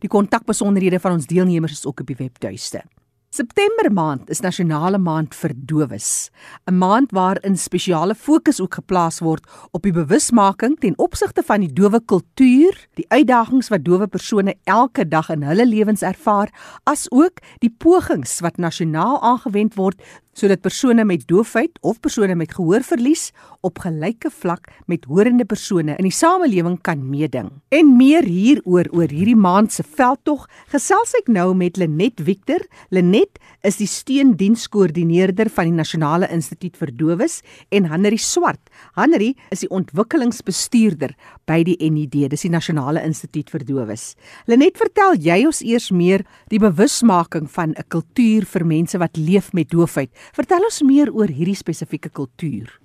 Die 0.00 0.08
kontakbesonderhede 0.08 1.00
van 1.00 1.12
ons 1.12 1.26
deelnemers 1.26 1.72
is 1.72 1.86
ook 1.86 2.00
op 2.00 2.06
die 2.06 2.16
webtuiste. 2.16 2.82
September 3.30 3.90
maand 3.90 4.30
is 4.30 4.40
nasionale 4.40 4.98
maand 5.02 5.34
vir 5.34 5.52
dowes, 5.66 6.30
'n 6.70 6.78
maand 6.78 7.10
waarin 7.10 7.56
spesiale 7.58 8.14
fokus 8.14 8.60
ook 8.60 8.74
geplaas 8.74 9.18
word 9.20 9.44
op 9.72 9.82
die 9.82 9.92
bewusmaking 9.92 10.78
ten 10.78 10.94
opsigte 10.96 11.42
van 11.42 11.60
die 11.60 11.72
dowe 11.72 12.00
kultuur, 12.00 12.86
die 12.94 13.06
uitdagings 13.08 13.68
wat 13.68 13.84
dowe 13.84 14.06
persone 14.06 14.54
elke 14.64 15.08
dag 15.08 15.28
in 15.30 15.42
hulle 15.42 15.66
lewens 15.66 16.02
ervaar, 16.02 16.48
asook 16.84 17.42
die 17.58 17.74
pogings 17.78 18.40
wat 18.40 18.58
nasionaal 18.58 19.20
aangewend 19.20 19.74
word 19.74 20.00
sodat 20.36 20.60
persone 20.60 21.04
met 21.08 21.24
doofheid 21.30 21.78
of 21.80 22.00
persone 22.04 22.34
met 22.36 22.52
gehoorverlies 22.52 23.30
op 23.64 23.80
gelyke 23.82 24.30
vlak 24.30 24.68
met 24.86 25.06
horende 25.08 25.46
persone 25.48 25.96
in 25.96 26.06
die 26.06 26.14
samelewing 26.14 26.76
kan 26.84 27.00
meeding. 27.08 27.48
En 27.74 27.94
meer 27.96 28.26
hieroor 28.28 28.90
oor 28.92 29.10
hierdie 29.10 29.36
maand 29.36 29.72
se 29.72 29.82
veldtog 29.82 30.44
gesels 30.72 31.14
ek 31.18 31.30
nou 31.32 31.48
met 31.56 31.80
Lenet 31.80 32.20
Victor. 32.22 32.62
Lenet 32.94 33.40
is 33.66 33.80
die 33.80 33.88
steundienskoördineerder 33.90 35.50
van 35.50 35.70
die 35.70 35.78
Nasionale 35.78 36.28
Instituut 36.32 36.76
vir 36.78 36.92
Dowes 36.94 37.40
en 37.74 37.88
Hanri 37.90 38.18
Swart. 38.20 38.60
Hanri 38.98 39.32
is 39.54 39.64
die 39.64 39.70
ontwikkelingsbestuurder 39.72 41.16
by 41.48 41.62
die 41.66 41.76
NID, 41.80 42.26
dis 42.30 42.46
die 42.46 42.52
Nasionale 42.52 43.02
Instituut 43.06 43.50
vir 43.54 43.64
Dowes. 43.66 44.12
Lenet, 44.50 44.76
vertel 44.78 45.16
jy 45.22 45.40
ons 45.48 45.62
eers 45.64 45.90
meer 45.94 46.26
die 46.52 46.60
bewusmaking 46.62 47.48
van 47.50 47.74
'n 47.74 47.88
kultuur 47.88 48.44
vir 48.44 48.64
mense 48.66 48.98
wat 48.98 49.16
leef 49.16 49.52
met 49.52 49.70
doofheid. 49.70 50.10
Vertel 50.32 50.64
ons 50.64 50.82
meer 50.82 51.12
oor 51.12 51.28
hierdie 51.28 51.56
spesifieke 51.56 52.08
kultuur. 52.08 52.80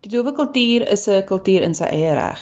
Die 0.00 0.10
dowe 0.12 0.32
kultuur 0.32 0.86
is 0.88 1.08
'n 1.08 1.24
kultuur 1.28 1.62
in 1.62 1.74
sy 1.74 1.84
eie 1.84 2.12
reg. 2.14 2.40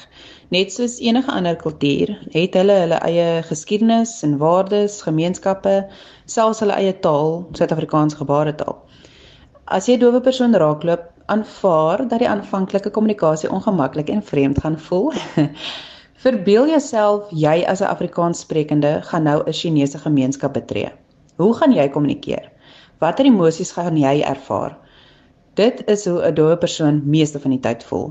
Net 0.51 0.73
soos 0.73 1.01
enige 1.01 1.31
ander 1.33 1.57
kultuur 1.57 2.09
het 2.33 2.55
hulle 2.55 2.77
hulle 2.81 2.99
eie 3.09 3.43
geskiedenis 3.43 4.23
en 4.23 4.39
waardes, 4.39 5.03
gemeenskappe, 5.03 5.89
selfs 6.27 6.61
hulle 6.61 6.73
eie 6.73 6.93
taal, 7.01 7.49
Suid-Afrikaans 7.53 8.15
gebaretaal. 8.15 8.79
As 9.67 9.89
jy 9.89 9.95
'n 9.97 10.01
dowe 10.01 10.21
persoon 10.21 10.55
raakloop, 10.55 11.11
aanvaar 11.27 12.09
dat 12.09 12.19
die 12.19 12.29
aanvanklike 12.29 12.91
kommunikasie 12.91 13.51
ongemaklik 13.51 14.09
en 14.09 14.23
vreemd 14.23 14.59
gaan 14.59 14.79
voel. 14.79 15.13
Verbeel 16.25 16.69
jouself 16.69 17.29
jy 17.31 17.65
as 17.67 17.81
'n 17.81 17.91
Afrikaanssprekende 17.91 19.03
gaan 19.03 19.23
nou 19.23 19.43
'n 19.47 19.53
Chinese 19.53 19.99
gemeenskap 19.99 20.53
betree. 20.53 20.89
Hoe 21.37 21.55
gaan 21.55 21.73
jy 21.73 21.89
kommunikeer? 21.89 22.51
Watter 22.99 23.29
emosies 23.31 23.71
gaan 23.77 23.97
jy 23.97 24.21
ervaar? 24.27 24.73
Dit 25.55 25.83
is 25.87 26.05
hoe 26.07 26.23
'n 26.27 26.35
doewe 26.35 26.57
persoon 26.57 27.03
meeste 27.05 27.39
van 27.39 27.51
die 27.51 27.61
tyd 27.61 27.85
voel. 27.85 28.09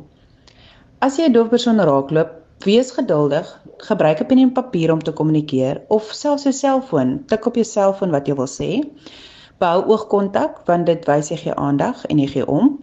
As 1.00 1.18
jy 1.18 1.26
'n 1.28 1.34
doewe 1.34 1.50
persoon 1.50 1.80
raakloop, 1.80 2.30
wees 2.66 2.92
geduldig, 2.92 3.48
gebruik 3.78 4.22
'n 4.22 4.26
pen 4.26 4.40
en 4.40 4.52
papier 4.52 4.92
om 4.92 5.04
te 5.04 5.12
kommunikeer 5.12 5.82
of 5.88 6.04
selfs 6.12 6.44
jou 6.44 6.54
selfoon, 6.54 7.24
tik 7.28 7.46
op 7.46 7.56
jou 7.56 7.66
selfoon 7.66 8.12
wat 8.12 8.28
jy 8.28 8.36
wil 8.36 8.48
sê. 8.48 8.70
Bou 9.60 9.84
oogkontak 9.92 10.66
want 10.66 10.86
dit 10.86 11.06
wys 11.06 11.30
jy 11.30 11.38
gee 11.38 11.56
aandag 11.56 12.06
en 12.06 12.20
jy 12.20 12.28
gee 12.28 12.48
om. 12.48 12.80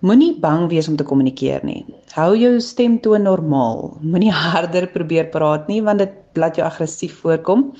Moenie 0.00 0.40
bang 0.40 0.68
wees 0.68 0.88
om 0.88 0.96
te 0.96 1.04
kommunikeer 1.04 1.64
nie. 1.64 1.84
Hou 2.12 2.36
jou 2.36 2.60
stemtoon 2.60 3.22
normaal. 3.22 3.96
Moenie 4.02 4.32
harder 4.44 4.86
probeer 4.86 5.30
praat 5.32 5.68
nie 5.68 5.82
want 5.82 5.98
dit 5.98 6.12
laat 6.34 6.56
jou 6.56 6.66
aggressief 6.66 7.20
voorkom. 7.20 7.72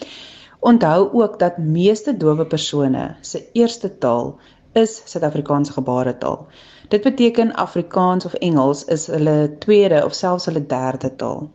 Onthou 0.65 1.11
ook 1.13 1.39
dat 1.39 1.59
meeste 1.59 2.17
dowe 2.17 2.47
persone 2.47 3.17
se 3.21 3.43
eerste 3.53 3.99
taal 3.99 4.39
is 4.73 5.03
Suid-Afrikaanse 5.05 5.73
gebaretaal. 5.73 6.47
Dit 6.89 7.03
beteken 7.03 7.53
Afrikaans 7.55 8.25
of 8.25 8.35
Engels 8.35 8.85
is 8.85 9.07
hulle 9.13 9.57
tweede 9.59 10.01
of 10.05 10.15
selfs 10.17 10.49
hulle 10.49 10.67
derde 10.67 11.11
taal. 11.21 11.51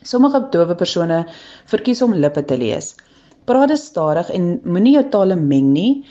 Sommige 0.00 0.40
dowe 0.50 0.74
persone 0.74 1.26
verkies 1.68 2.02
om 2.02 2.14
lippe 2.14 2.44
te 2.44 2.56
lees. 2.56 2.94
Praat 3.44 3.68
dit 3.68 3.84
stadig 3.84 4.32
en 4.32 4.48
moenie 4.64 4.96
jou 4.96 5.04
tale 5.12 5.36
meng 5.36 5.68
nie. 5.74 6.06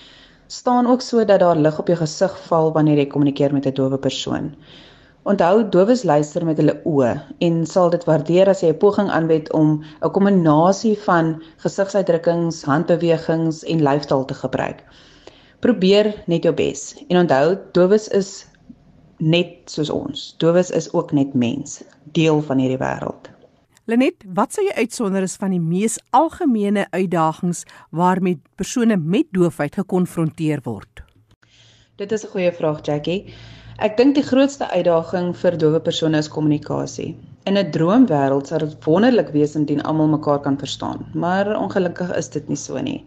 Staan 0.48 0.86
ook 0.88 1.02
so 1.02 1.26
dat 1.26 1.42
daar 1.42 1.58
lig 1.58 1.80
op 1.80 1.90
jou 1.90 1.98
gesig 2.04 2.38
val 2.52 2.70
wanneer 2.78 3.02
jy 3.02 3.08
kommunikeer 3.16 3.54
met 3.54 3.66
'n 3.66 3.74
dowe 3.82 3.98
persoon. 3.98 4.54
Onthou 5.26 5.64
dowes 5.70 6.04
luister 6.04 6.44
met 6.46 6.60
hulle 6.62 6.76
oë 6.86 7.12
en 7.42 7.56
sal 7.66 7.90
dit 7.90 8.04
waardeer 8.06 8.50
as 8.52 8.60
jy 8.62 8.68
'n 8.70 8.78
poging 8.78 9.08
aanwend 9.10 9.48
om 9.58 9.70
'n 9.82 10.12
kombinasie 10.14 10.94
van 11.06 11.42
gesigsuitdrukkings, 11.64 12.62
handbewegings 12.64 13.64
en 13.64 13.82
lyfstaal 13.82 14.26
te 14.26 14.34
gebruik. 14.34 14.84
Probeer 15.60 16.14
net 16.28 16.44
jou 16.44 16.54
bes 16.54 16.94
en 17.10 17.18
onthou 17.18 17.58
dowes 17.72 18.08
is 18.08 18.46
net 19.18 19.50
soos 19.66 19.90
ons. 19.90 20.36
Dowes 20.38 20.70
is 20.70 20.94
ook 20.94 21.12
net 21.12 21.34
mens, 21.34 21.84
deel 22.04 22.42
van 22.42 22.58
hierdie 22.58 22.78
wêreld. 22.78 23.30
Lenet, 23.86 24.24
wat 24.34 24.54
sou 24.54 24.66
jy 24.66 24.74
uitsonder 24.74 25.22
is 25.22 25.36
van 25.36 25.50
die 25.50 25.60
mees 25.60 25.98
algemene 26.10 26.86
uitdagings 26.92 27.66
waarmee 27.90 28.42
persone 28.56 28.98
met 28.98 29.26
doofheid 29.32 29.76
gekonfronteer 29.76 30.62
word? 30.64 31.04
Dit 31.96 32.12
is 32.12 32.26
'n 32.26 32.28
goeie 32.28 32.52
vraag, 32.52 32.86
Jackie. 32.86 33.34
Ek 33.76 33.98
dink 34.00 34.14
die 34.16 34.24
grootste 34.24 34.70
uitdaging 34.72 35.34
vir 35.36 35.56
dowe 35.60 35.80
persone 35.84 36.20
is 36.24 36.30
kommunikasie. 36.32 37.10
In 37.44 37.58
'n 37.60 37.72
droomwêreld 37.76 38.48
sou 38.48 38.60
dit 38.62 38.86
wonderlik 38.86 39.34
wees 39.34 39.56
indien 39.60 39.82
almal 39.82 40.08
mekaar 40.08 40.40
kan 40.46 40.58
verstaan, 40.58 41.04
maar 41.14 41.50
ongelukkig 41.60 42.16
is 42.16 42.30
dit 42.30 42.48
nie 42.48 42.56
so 42.56 42.80
nie. 42.80 43.04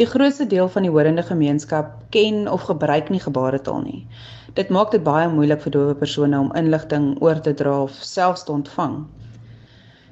Die 0.00 0.06
grootste 0.06 0.46
deel 0.46 0.68
van 0.68 0.82
die 0.82 0.90
horende 0.90 1.22
gemeenskap 1.22 1.92
ken 2.16 2.48
of 2.48 2.62
gebruik 2.62 3.10
nie 3.10 3.20
gebaretaal 3.20 3.82
nie. 3.82 4.06
Dit 4.54 4.70
maak 4.70 4.90
dit 4.90 5.04
baie 5.04 5.28
moeilik 5.28 5.60
vir 5.60 5.72
dowe 5.72 5.94
persone 5.94 6.38
om 6.38 6.52
inligting 6.56 7.20
oor 7.20 7.40
te 7.40 7.52
dra 7.54 7.82
of 7.82 7.92
selfs 8.00 8.44
te 8.44 8.52
ontvang. 8.52 9.04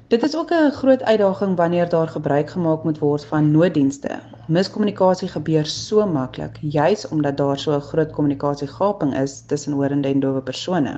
Dit 0.07 0.23
is 0.23 0.35
ook 0.35 0.51
'n 0.51 0.71
groot 0.71 1.01
uitdaging 1.03 1.57
wanneer 1.57 1.89
daar 1.89 2.07
gebruik 2.07 2.49
gemaak 2.49 2.83
moet 2.83 2.99
word 2.99 3.25
van 3.25 3.51
nooddienste. 3.51 4.21
Miskommunikasie 4.49 5.27
gebeur 5.29 5.67
so 5.69 6.05
maklik, 6.09 6.55
juis 6.61 7.03
omdat 7.07 7.37
daar 7.37 7.59
so 7.59 7.75
'n 7.75 7.81
groot 7.81 8.11
kommunikasiegaping 8.11 9.11
is 9.17 9.41
tussen 9.45 9.73
horende 9.73 10.07
en 10.07 10.19
dowe 10.19 10.41
persone. 10.41 10.93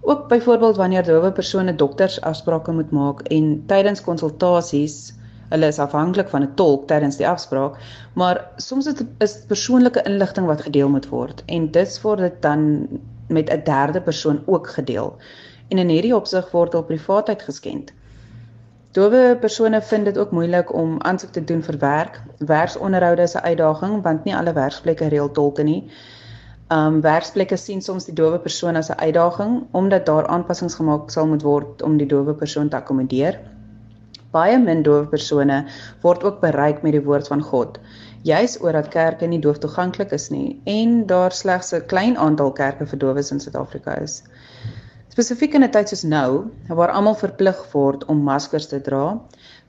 Ook 0.00 0.28
byvoorbeeld 0.28 0.76
wanneer 0.76 1.04
dowe 1.04 1.32
persone 1.32 1.74
doktersafsprake 1.74 2.72
moet 2.72 2.90
maak 2.90 3.20
en 3.20 3.64
tydens 3.66 4.00
konsultasies, 4.00 5.12
hulle 5.48 5.66
is 5.66 5.78
afhanklik 5.78 6.28
van 6.28 6.42
'n 6.42 6.54
tolk 6.54 6.86
tydens 6.86 7.16
die 7.16 7.28
afspraak, 7.28 7.76
maar 8.14 8.46
soms 8.56 8.86
is 8.86 8.94
dit 8.94 9.44
persoonlike 9.46 10.02
inligting 10.02 10.46
wat 10.46 10.62
gedeel 10.62 10.88
moet 10.88 11.08
word 11.08 11.42
en 11.46 11.70
dit 11.70 12.00
word 12.02 12.18
dit 12.18 12.42
dan 12.42 12.88
met 13.28 13.50
'n 13.50 13.64
derde 13.64 14.00
persoon 14.00 14.42
ook 14.46 14.68
gedeel 14.68 15.16
en 15.68 15.78
in 15.78 15.88
hierdie 15.88 16.16
opsig 16.16 16.50
word 16.50 16.72
hul 16.72 16.82
privaatheid 16.82 17.42
geskend. 17.42 17.92
Dowe 18.96 19.36
persone 19.40 19.82
vind 19.82 20.04
dit 20.04 20.18
ook 20.18 20.30
moeilik 20.30 20.72
om 20.72 20.94
aansoek 21.02 21.30
te 21.30 21.44
doen 21.44 21.62
vir 21.62 21.76
werk. 21.78 22.14
Werksonderhoude 22.38 23.22
is 23.22 23.34
'n 23.34 23.44
uitdaging 23.44 24.02
want 24.02 24.24
nie 24.24 24.36
alle 24.36 24.52
werksplekke 24.52 25.08
reël 25.08 25.30
tolke 25.30 25.62
nie. 25.62 25.90
Um 26.72 27.00
werksplekke 27.00 27.56
sien 27.56 27.82
soms 27.82 28.04
die 28.04 28.14
dowe 28.14 28.38
persoon 28.38 28.76
as 28.76 28.88
'n 28.90 28.98
uitdaging 28.98 29.66
omdat 29.72 30.06
daar 30.06 30.26
aanpassings 30.26 30.74
gemaak 30.74 31.10
sal 31.10 31.26
moet 31.26 31.42
word 31.42 31.82
om 31.82 31.96
die 31.96 32.06
dowe 32.06 32.34
persoon 32.34 32.68
te 32.68 32.76
akkommodeer. 32.76 33.38
Baie 34.30 34.58
min 34.58 34.82
dowe 34.82 35.06
persone 35.06 35.64
word 36.00 36.24
ook 36.24 36.40
bereik 36.40 36.82
met 36.82 36.92
die 36.92 37.04
woord 37.04 37.28
van 37.28 37.42
God. 37.42 37.78
Juis 38.22 38.58
omdat 38.58 38.88
kerke 38.88 39.26
nie 39.26 39.40
dooftoeganklik 39.40 40.10
is 40.10 40.28
nie 40.28 40.60
en 40.64 41.06
daar 41.06 41.32
slegs 41.32 41.72
'n 41.72 41.86
klein 41.86 42.16
aantal 42.16 42.52
kerke 42.52 42.86
vir 42.86 42.98
dowes 42.98 43.30
in 43.30 43.40
Suid-Afrika 43.40 44.00
is. 44.00 44.22
Spesifiek 45.18 45.54
in 45.58 45.64
'n 45.66 45.72
tyd 45.74 45.88
soos 45.90 46.04
nou, 46.06 46.46
waar 46.78 46.92
almal 46.94 47.16
verplig 47.18 47.58
word 47.72 48.04
om 48.12 48.20
maskers 48.22 48.68
te 48.70 48.78
dra, 48.88 49.18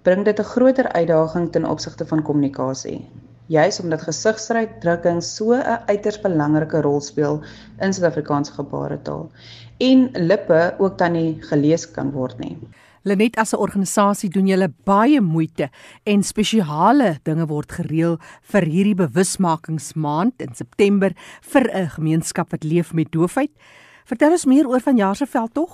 bring 0.06 0.22
dit 0.24 0.40
'n 0.40 0.46
groter 0.46 0.88
uitdaging 0.94 1.48
ten 1.52 1.66
opsigte 1.66 2.06
van 2.06 2.22
kommunikasie. 2.22 3.10
Juis 3.48 3.80
omdat 3.80 4.02
gesigsuitdrukking 4.02 5.24
so 5.24 5.54
'n 5.54 5.80
uiters 5.88 6.22
belangrike 6.22 6.82
rol 6.82 7.02
speel 7.02 7.42
in 7.82 7.94
Suid-Afrikaanse 7.94 8.54
gebaretaal 8.54 9.32
en 9.80 10.10
lippe 10.14 10.76
ook 10.78 10.98
dan 10.98 11.12
nie 11.12 11.42
gelees 11.42 11.92
kan 11.92 12.12
word 12.12 12.38
nie. 12.40 12.58
Lenet 13.02 13.38
as 13.38 13.54
'n 13.54 13.58
organisasie 13.58 14.30
doen 14.30 14.48
julle 14.48 14.74
baie 14.84 15.22
moeite 15.22 15.70
en 16.04 16.24
spesiale 16.24 17.18
dinge 17.24 17.48
word 17.48 17.72
gereël 17.72 18.20
vir 18.42 18.62
hierdie 18.62 18.96
bewusmakingsmaand 18.96 20.34
in 20.38 20.54
September 20.54 21.12
vir 21.42 21.70
'n 21.74 21.90
gemeenskap 21.90 22.52
wat 22.52 22.64
leef 22.64 22.94
met 22.94 23.12
doofheid. 23.12 23.52
Vertel 24.10 24.34
ons 24.34 24.46
meer 24.50 24.66
oor 24.66 24.82
vanjaar 24.82 25.18
se 25.20 25.26
veldtog. 25.30 25.74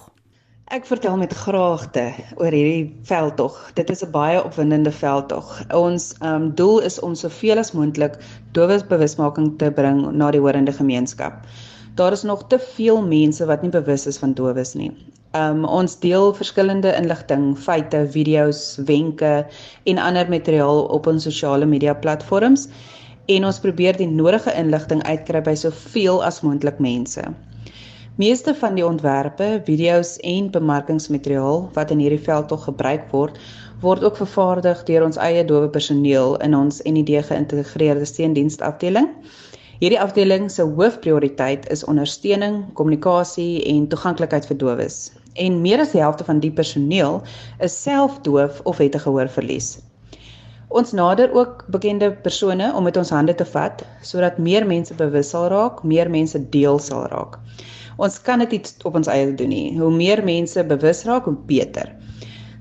Ek 0.76 0.88
vertel 0.90 1.14
met 1.22 1.34
graagte 1.40 2.02
oor 2.36 2.52
hierdie 2.52 2.90
veldtog. 3.08 3.56
Dit 3.78 3.94
is 3.94 4.04
'n 4.04 4.12
baie 4.12 4.42
opwindende 4.44 4.92
veldtog. 4.92 5.54
Ons 5.72 6.08
um, 6.20 6.50
doel 6.62 6.82
is 6.90 7.00
om 7.00 7.16
soveel 7.16 7.62
as 7.64 7.72
moontlik 7.72 8.18
dowes 8.58 8.84
bewusmaking 8.90 9.54
te 9.62 9.70
bring 9.72 10.02
na 10.12 10.32
die 10.36 10.44
horende 10.44 10.76
gemeenskap. 10.76 11.48
Daar 11.96 12.12
is 12.12 12.26
nog 12.28 12.44
te 12.52 12.60
veel 12.60 13.00
mense 13.08 13.46
wat 13.46 13.62
nie 13.62 13.72
bewus 13.72 14.06
is 14.06 14.20
van 14.20 14.34
dowes 14.34 14.76
nie. 14.76 14.92
Um 15.32 15.64
ons 15.64 16.00
deel 16.00 16.34
verskillende 16.34 16.92
inligting, 17.00 17.58
feite, 17.58 18.04
video's, 18.12 18.78
wenke 18.92 19.48
en 19.86 19.98
ander 20.10 20.28
materiaal 20.30 20.84
op 21.00 21.08
ons 21.08 21.24
sosiale 21.24 21.66
media 21.66 21.94
platforms 21.94 22.68
en 23.26 23.46
ons 23.46 23.60
probeer 23.60 23.96
die 23.98 24.12
nodige 24.12 24.52
inligting 24.60 25.04
uitkry 25.04 25.42
by 25.42 25.56
soveel 25.56 26.24
as 26.24 26.44
moontlik 26.44 26.84
mense. 26.84 27.24
Meeste 28.16 28.54
van 28.56 28.78
die 28.80 28.84
ontwerpe, 28.88 29.46
video's 29.68 30.14
en 30.24 30.46
bemarkingsmateriaal 30.52 31.66
wat 31.76 31.90
in 31.92 32.00
hierdie 32.00 32.22
veldtog 32.24 32.62
gebruik 32.64 33.10
word, 33.12 33.42
word 33.82 34.06
ook 34.08 34.16
vervaardig 34.22 34.84
deur 34.88 35.04
ons 35.04 35.20
eie 35.20 35.42
dowe 35.50 35.68
personeel 35.74 36.38
in 36.46 36.56
ons 36.56 36.78
NID 36.88 37.12
geïntegreerde 37.28 38.08
steundienstafdeling. 38.08 39.10
Hierdie 39.82 40.00
afdeling 40.00 40.48
se 40.48 40.64
hoofprioriteit 40.64 41.68
is 41.76 41.84
ondersteuning, 41.92 42.62
kommunikasie 42.80 43.60
en 43.74 43.90
toeganklikheid 43.92 44.48
vir 44.48 44.62
dowes. 44.64 45.02
En 45.36 45.60
meer 45.60 45.84
as 45.84 45.92
die 45.92 46.00
helfte 46.00 46.24
van 46.24 46.40
die 46.40 46.54
personeel 46.56 47.20
is 47.60 47.76
self 47.76 48.22
doof 48.24 48.64
of 48.64 48.80
het 48.80 48.96
'n 48.96 49.04
gehoorverlies. 49.10 49.74
Ons 50.70 50.96
nader 50.96 51.36
ook 51.36 51.66
bekende 51.68 52.14
persone 52.16 52.72
om 52.76 52.84
met 52.84 52.98
ons 52.98 53.10
hande 53.10 53.36
te 53.36 53.46
vat 53.46 53.84
sodat 54.02 54.38
meer 54.38 54.66
mense 54.66 54.94
bewus 54.94 55.30
sal 55.30 55.50
raak, 55.52 55.84
meer 55.84 56.10
mense 56.10 56.50
deel 56.50 56.80
sal 56.80 57.08
raak. 57.12 57.40
Ons 57.98 58.18
kan 58.22 58.42
dit 58.44 58.58
iets 58.58 58.76
op 58.84 58.96
ons 59.00 59.08
eie 59.08 59.34
doen 59.40 59.50
nie. 59.50 59.78
Hoe 59.80 59.92
meer 59.92 60.24
mense 60.24 60.64
bewus 60.68 61.04
raak, 61.08 61.26
hoe 61.30 61.38
beter. 61.48 61.94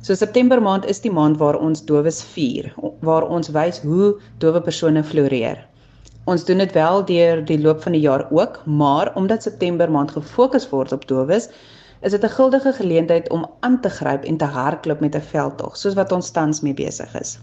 So 0.05 0.15
September 0.15 0.61
maand 0.63 0.85
is 0.87 1.01
die 1.01 1.11
maand 1.11 1.39
waar 1.41 1.57
ons 1.57 1.81
dowes 1.89 2.21
vier, 2.35 2.69
waar 3.01 3.25
ons 3.27 3.49
wys 3.57 3.81
hoe 3.83 4.13
dowe 4.39 4.61
persone 4.61 5.03
floreer. 5.03 5.63
Ons 6.31 6.45
doen 6.45 6.63
dit 6.63 6.75
wel 6.77 7.03
deur 7.09 7.41
die 7.49 7.59
loop 7.61 7.83
van 7.83 7.97
die 7.97 8.03
jaar 8.05 8.27
ook, 8.31 8.61
maar 8.65 9.11
omdat 9.17 9.43
September 9.43 9.91
maand 9.91 10.13
gefokus 10.15 10.69
word 10.71 10.93
op 10.93 11.09
dowes, 11.09 11.49
is 12.05 12.13
dit 12.13 12.25
'n 12.25 12.35
guldige 12.37 12.73
geleentheid 12.73 13.31
om 13.31 13.47
aan 13.61 13.81
te 13.81 13.89
gryp 13.89 14.25
en 14.25 14.37
te 14.37 14.45
hardloop 14.45 15.01
met 15.01 15.17
'n 15.17 15.21
veldtog, 15.33 15.77
soos 15.77 15.95
wat 15.95 16.13
ons 16.13 16.31
tans 16.31 16.61
mee 16.61 16.75
besig 16.75 17.21
is. 17.21 17.39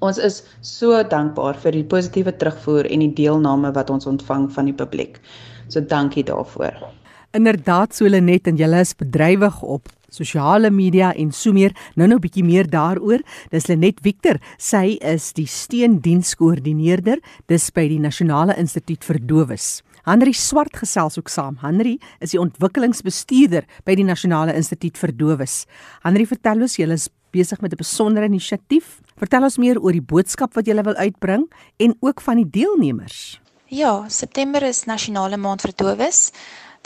Ons 0.00 0.18
is 0.18 0.42
so 0.60 1.02
dankbaar 1.02 1.54
vir 1.54 1.72
die 1.72 1.84
positiewe 1.84 2.36
terugvoer 2.36 2.86
en 2.90 2.98
die 2.98 3.12
deelname 3.12 3.72
wat 3.72 3.90
ons 3.90 4.06
ontvang 4.06 4.52
van 4.52 4.64
die 4.64 4.74
publiek. 4.74 5.20
So 5.68 5.80
dankie 5.80 6.24
daarvoor. 6.24 7.01
Inderdaad 7.32 7.94
so 7.96 8.04
Lenet 8.04 8.46
en 8.50 8.58
julle 8.60 8.80
is 8.84 8.92
bedrywig 8.92 9.62
op 9.64 9.88
sosiale 10.12 10.68
media 10.70 11.14
en 11.16 11.30
so 11.32 11.54
meer. 11.56 11.72
Nou 11.96 12.04
nou 12.10 12.18
bietjie 12.20 12.44
meer 12.44 12.68
daaroor. 12.68 13.22
Dis 13.48 13.70
Lenet 13.70 14.02
Victor. 14.04 14.36
Sy 14.60 14.98
is 15.00 15.30
die 15.32 15.46
steendienskoördineerder 15.48 17.22
dis 17.48 17.70
by 17.72 17.86
die 17.88 18.02
Nasionale 18.04 18.58
Instituut 18.60 19.08
vir 19.08 19.22
Dowes. 19.24 19.80
Henry 20.04 20.34
Swart 20.36 20.76
gesels 20.76 21.16
ook 21.16 21.32
saam. 21.32 21.56
Henry 21.62 21.94
is 22.20 22.34
die 22.34 22.40
ontwikkelingsbestuurder 22.42 23.64
by 23.86 23.96
die 23.96 24.04
Nasionale 24.04 24.52
Instituut 24.58 25.00
vir 25.00 25.16
Dowes. 25.16 25.62
Henry, 26.04 26.26
vertel 26.28 26.66
ons 26.66 26.76
julle 26.76 27.00
is 27.00 27.08
besig 27.32 27.62
met 27.62 27.72
'n 27.72 27.80
besondere 27.80 28.28
inisiatief. 28.28 29.00
Vertel 29.16 29.44
ons 29.44 29.56
meer 29.56 29.80
oor 29.80 29.92
die 29.92 30.04
boodskap 30.04 30.52
wat 30.54 30.66
julle 30.66 30.84
wil 30.84 31.00
uitbring 31.00 31.48
en 31.78 31.96
ook 32.00 32.20
van 32.20 32.36
die 32.36 32.50
deelnemers. 32.50 33.40
Ja, 33.68 34.04
September 34.08 34.62
is 34.62 34.84
nasionale 34.84 35.38
maand 35.38 35.62
vir 35.62 35.72
dowes. 35.76 36.30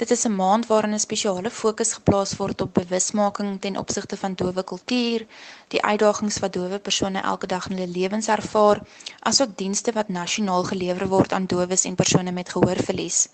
Dit 0.00 0.10
is 0.10 0.24
'n 0.26 0.34
maand 0.34 0.66
waarin 0.66 0.94
'n 0.94 0.98
spesiale 0.98 1.50
fokus 1.50 1.92
geplaas 1.92 2.32
word 2.36 2.60
op 2.60 2.74
bewusmaking 2.74 3.60
ten 3.60 3.76
opsigte 3.76 4.16
van 4.16 4.34
dowe 4.34 4.64
kultuur, 4.64 5.26
die 5.68 5.82
uitdagings 5.82 6.38
wat 6.38 6.52
dowe 6.52 6.78
persone 6.78 7.20
elke 7.20 7.46
dag 7.46 7.68
in 7.70 7.76
hulle 7.76 7.92
lewens 7.98 8.28
ervaar, 8.28 8.82
asook 9.20 9.56
dienste 9.56 9.92
wat 9.92 10.08
nasionaal 10.08 10.64
gelewer 10.64 11.08
word 11.08 11.32
aan 11.32 11.46
dowes 11.46 11.84
en 11.84 11.94
persone 11.94 12.32
met 12.32 12.48
gehoorverlies. 12.48 13.28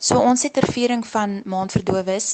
So 0.00 0.16
ons 0.16 0.42
het 0.46 0.54
ter 0.56 0.64
viering 0.72 1.02
van 1.04 1.32
Maand 1.52 1.74
vir 1.76 1.82
Dowes 1.84 2.26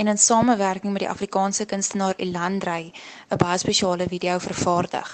en 0.00 0.08
in 0.08 0.18
samewerking 0.18 0.94
met 0.94 1.02
die 1.04 1.08
Afrikaanse 1.12 1.66
kunstenaar 1.68 2.14
Elandrey 2.16 2.86
'n 2.88 3.36
baie 3.42 3.58
spesiale 3.58 4.06
video 4.08 4.38
vervaardig. 4.38 5.10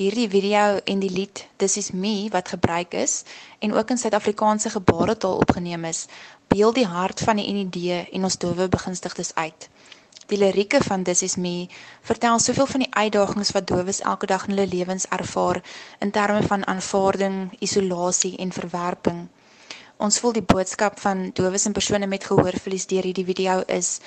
Hierdie 0.00 0.28
video 0.28 0.80
en 0.84 1.00
die 1.00 1.10
lied 1.10 1.46
This 1.56 1.76
is 1.76 1.90
me 1.90 2.28
wat 2.36 2.48
gebruik 2.48 2.92
is 2.92 3.24
en 3.58 3.72
ook 3.72 3.90
in 3.90 3.98
Suid-Afrikaanse 3.98 4.70
gebaretaal 4.70 5.36
opgeneem 5.36 5.84
is, 5.84 6.06
beeld 6.48 6.74
die 6.74 6.86
hart 6.86 7.20
van 7.20 7.36
die 7.36 7.52
NID 7.52 8.06
en 8.12 8.22
ons 8.22 8.38
dowe 8.38 8.68
begunstigdes 8.68 9.34
uit. 9.34 9.68
Die 10.26 10.38
lirieke 10.38 10.84
van 10.84 11.02
This 11.02 11.22
is 11.22 11.36
me 11.36 11.68
vertel 12.02 12.38
soveel 12.38 12.66
van 12.66 12.80
die 12.80 12.94
uitdagings 12.94 13.50
wat 13.50 13.66
dowes 13.66 14.00
elke 14.00 14.26
dag 14.26 14.46
in 14.46 14.58
hulle 14.58 14.68
lewens 14.76 15.08
ervaar 15.08 15.62
in 15.98 16.10
terme 16.10 16.42
van 16.42 16.66
aanvaarding, 16.66 17.56
isolasie 17.58 18.36
en 18.36 18.52
verwerping. 18.52 19.28
Ons 20.00 20.16
voel 20.22 20.32
die 20.32 20.48
boodskap 20.48 20.94
van 21.02 21.18
dowes 21.36 21.66
en 21.68 21.74
persone 21.76 22.06
met 22.08 22.24
gehoorverlies 22.24 22.86
deur 22.88 23.04
hierdie 23.04 23.24
video 23.28 23.58
is 23.74 23.98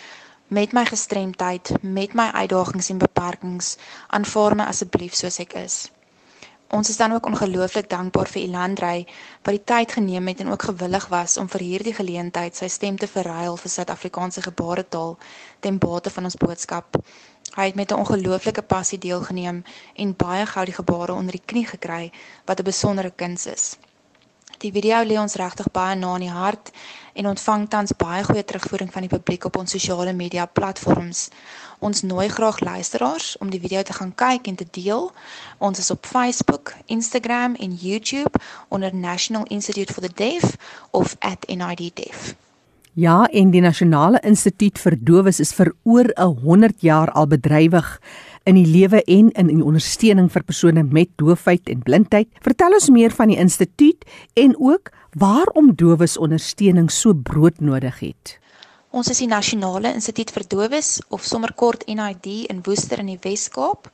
met 0.58 0.72
my 0.74 0.82
gestremdheid, 0.90 1.70
met 1.98 2.16
my 2.18 2.26
uitdagings 2.34 2.90
en 2.90 3.02
beperkings, 3.04 3.70
aanvaar 4.18 4.56
my 4.58 4.66
asseblief 4.72 5.14
soos 5.20 5.38
ek 5.44 5.54
is. 5.62 5.76
Ons 6.74 6.90
is 6.90 6.98
dan 6.98 7.14
ook 7.14 7.30
ongelooflik 7.30 7.92
dankbaar 7.94 8.32
vir 8.34 8.42
Elandrey 8.42 9.06
wat 9.44 9.54
die 9.54 9.64
tyd 9.74 9.94
geneem 10.00 10.34
het 10.34 10.42
en 10.42 10.50
ook 10.56 10.68
gewillig 10.72 11.08
was 11.14 11.38
om 11.38 11.52
vir 11.54 11.68
hierdie 11.68 11.96
geleentheid 12.00 12.58
sy 12.58 12.72
stem 12.74 12.98
te 12.98 13.12
verruil 13.14 13.62
vir 13.62 13.76
Suid-Afrikaanse 13.78 14.48
gebaretaal 14.50 15.16
ten 15.62 15.78
bate 15.78 16.18
van 16.18 16.32
ons 16.32 16.42
boodskap. 16.48 16.98
Hy 17.54 17.70
het 17.70 17.78
met 17.78 17.94
'n 17.94 18.02
ongelooflike 18.02 18.66
passie 18.76 18.98
deelgeneem 18.98 19.62
en 19.94 20.20
baie 20.26 20.46
gou 20.58 20.66
die 20.66 20.80
gebare 20.82 21.14
onder 21.14 21.38
die 21.38 21.48
knie 21.54 21.68
gekry 21.78 22.12
wat 22.46 22.60
'n 22.60 22.72
besondere 22.74 23.14
kuns 23.14 23.46
is. 23.46 23.76
Die 24.64 24.72
video 24.72 25.02
lê 25.04 25.18
ons 25.20 25.34
regtig 25.36 25.68
baie 25.76 25.96
na 26.00 26.14
in 26.16 26.24
die 26.24 26.32
hart 26.32 26.70
en 27.20 27.28
ontvang 27.28 27.66
tans 27.68 27.92
baie 28.00 28.22
goeie 28.24 28.46
terugvoering 28.48 28.94
van 28.94 29.04
die 29.04 29.12
publiek 29.12 29.44
op 29.50 29.58
ons 29.60 29.74
sosiale 29.76 30.14
media 30.16 30.46
platforms. 30.48 31.26
Ons 31.84 32.06
nooi 32.08 32.30
graag 32.32 32.62
luisteraars 32.64 33.34
om 33.44 33.52
die 33.52 33.60
video 33.60 33.84
te 33.84 33.96
gaan 33.98 34.14
kyk 34.16 34.48
en 34.48 34.56
te 34.56 34.68
deel. 34.72 35.10
Ons 35.60 35.84
is 35.84 35.92
op 35.92 36.08
Facebook, 36.08 36.72
Instagram 36.86 37.58
en 37.60 37.76
YouTube 37.76 38.40
onder 38.70 38.96
National 38.96 39.44
Institute 39.52 39.92
for 39.92 40.08
the 40.08 40.14
Deaf 40.16 40.56
of 40.92 41.18
@niddeaf. 41.48 42.36
Ja, 42.94 43.26
en 43.26 43.52
die 43.52 43.62
Nasionale 43.62 44.20
Instituut 44.22 44.80
vir 44.80 44.96
Dowes 45.02 45.40
is 45.40 45.52
vir 45.54 45.74
oor 45.84 46.08
'n 46.16 46.40
100 46.44 46.82
jaar 46.82 47.12
al 47.12 47.28
bedrywig 47.28 48.00
in 48.44 48.56
die 48.56 48.68
lewe 48.68 49.04
en 49.04 49.32
in 49.32 49.48
die 49.48 49.64
ondersteuning 49.64 50.30
vir 50.32 50.44
persone 50.44 50.84
met 50.84 51.10
doofheid 51.22 51.70
en 51.72 51.84
blindheid. 51.84 52.28
Vertel 52.44 52.76
ons 52.76 52.90
meer 52.90 53.12
van 53.16 53.32
die 53.32 53.40
instituut 53.40 54.04
en 54.34 54.56
ook 54.60 54.92
waarom 55.20 55.76
dowes 55.76 56.18
ondersteuning 56.18 56.92
so 56.92 57.14
broodnodig 57.14 58.00
het. 58.00 58.38
Ons 58.94 59.10
is 59.10 59.24
die 59.24 59.30
Nasionale 59.30 59.94
Instituut 59.94 60.30
vir 60.30 60.44
Dowes 60.46 61.00
of 61.10 61.24
sommer 61.26 61.54
kort 61.58 61.88
NID 61.90 62.28
in 62.52 62.60
Woester 62.68 63.00
in 63.02 63.10
die 63.10 63.18
Wes-Kaap. 63.24 63.90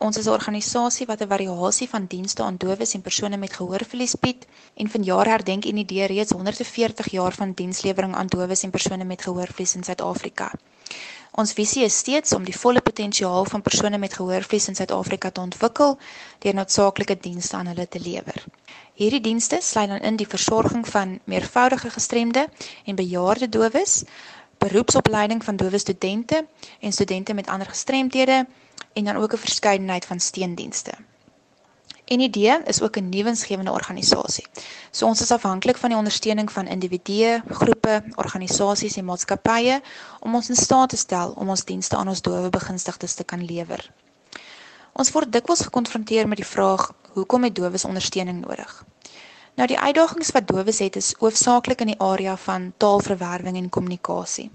Ons 0.00 0.16
is 0.16 0.26
'n 0.26 0.32
organisasie 0.32 1.06
wat 1.06 1.20
'n 1.20 1.28
variasie 1.28 1.88
van 1.88 2.06
dienste 2.06 2.42
aan 2.42 2.56
dowes 2.56 2.94
en 2.94 3.02
persone 3.02 3.36
met 3.36 3.52
gehoorverlies 3.52 4.16
bied 4.16 4.46
en 4.74 4.88
vanjaar 4.88 5.26
herdenk 5.26 5.64
NID 5.64 5.90
reeds 5.90 6.32
140 6.32 7.10
jaar 7.10 7.32
van 7.32 7.52
dienslewering 7.52 8.14
aan 8.14 8.26
dowes 8.26 8.62
en 8.62 8.70
persone 8.70 9.04
met 9.04 9.22
gehoorverlies 9.22 9.74
in 9.74 9.84
Suid-Afrika. 9.84 10.52
Ons 11.32 11.52
visie 11.52 11.84
is 11.84 11.98
steeds 11.98 12.32
om 12.34 12.44
die 12.44 12.56
volle 12.56 12.80
potensiaal 12.80 13.44
van 13.44 13.62
persone 13.62 13.98
met 13.98 14.14
gehoorverlies 14.14 14.68
in 14.68 14.74
Suid-Afrika 14.74 15.30
te 15.30 15.40
ontwikkel 15.40 15.98
deur 16.38 16.54
noodsaaklike 16.54 17.16
dienste 17.20 17.56
aan 17.56 17.70
hulle 17.70 17.86
te 17.88 18.00
lewer. 18.00 18.44
Hierdie 18.94 19.20
dienste 19.20 19.60
sluit 19.62 19.88
dan 19.88 20.02
in 20.10 20.16
die 20.16 20.28
versorging 20.28 20.88
van 20.88 21.18
meervoudige 21.24 21.90
gestremde 21.90 22.48
en 22.84 22.98
bejaarde 22.98 23.48
dowes, 23.48 24.02
beroepsopleiding 24.58 25.44
van 25.44 25.56
dowe 25.56 25.78
studente 25.78 26.46
en 26.80 26.92
studente 26.92 27.34
met 27.34 27.48
ander 27.48 27.66
gestremdhede 27.66 28.46
en 28.92 29.04
dan 29.04 29.16
ook 29.16 29.32
'n 29.32 29.46
verskeidenheid 29.46 30.04
van 30.04 30.20
steundienste. 30.20 30.92
NID 32.16 32.36
is 32.64 32.82
ook 32.82 32.96
'n 32.96 33.08
nuwensgewende 33.08 33.70
organisasie. 33.70 34.46
So 34.90 35.06
ons 35.06 35.20
is 35.20 35.30
afhanklik 35.30 35.76
van 35.76 35.88
die 35.88 35.98
ondersteuning 35.98 36.52
van 36.52 36.66
individue, 36.66 37.42
groepe, 37.48 38.02
organisasies 38.14 38.96
en 38.96 39.04
maatskappye 39.04 39.80
om 40.20 40.34
ons 40.34 40.48
in 40.48 40.56
staat 40.56 40.88
te 40.88 40.96
stel 40.96 41.30
om 41.36 41.48
ons 41.48 41.64
dienste 41.64 41.96
aan 41.96 42.08
ons 42.08 42.22
dowe 42.22 42.50
begunstigdes 42.50 43.14
te 43.14 43.24
kan 43.24 43.44
lewer. 43.44 43.90
Ons 44.92 45.10
word 45.10 45.32
dikwels 45.32 45.60
gekonfronteer 45.60 46.28
met 46.28 46.36
die 46.36 46.46
vraag: 46.46 46.92
hoekom 47.12 47.44
het 47.44 47.54
dowes 47.54 47.84
ondersteuning 47.84 48.40
nodig? 48.40 48.84
Nou 49.54 49.68
die 49.68 49.78
uitdagings 49.78 50.30
wat 50.30 50.48
dowes 50.48 50.78
het 50.78 50.96
is 50.96 51.14
hoofsaaklik 51.18 51.80
in 51.80 51.86
die 51.86 52.00
area 52.00 52.36
van 52.36 52.72
taalverwerwing 52.76 53.56
en 53.56 53.68
kommunikasie. 53.68 54.50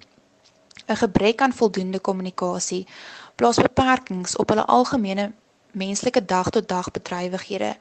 'n 0.88 0.96
Gebrek 0.96 1.42
aan 1.42 1.54
voldoende 1.54 2.00
kommunikasie 2.00 2.88
plaas 3.36 3.56
beperkings 3.56 4.36
op 4.36 4.50
hulle 4.50 4.66
algemene 4.66 5.32
menslike 5.76 6.26
dag-tot-dag 6.26 6.92
bedrywighede 6.92 7.76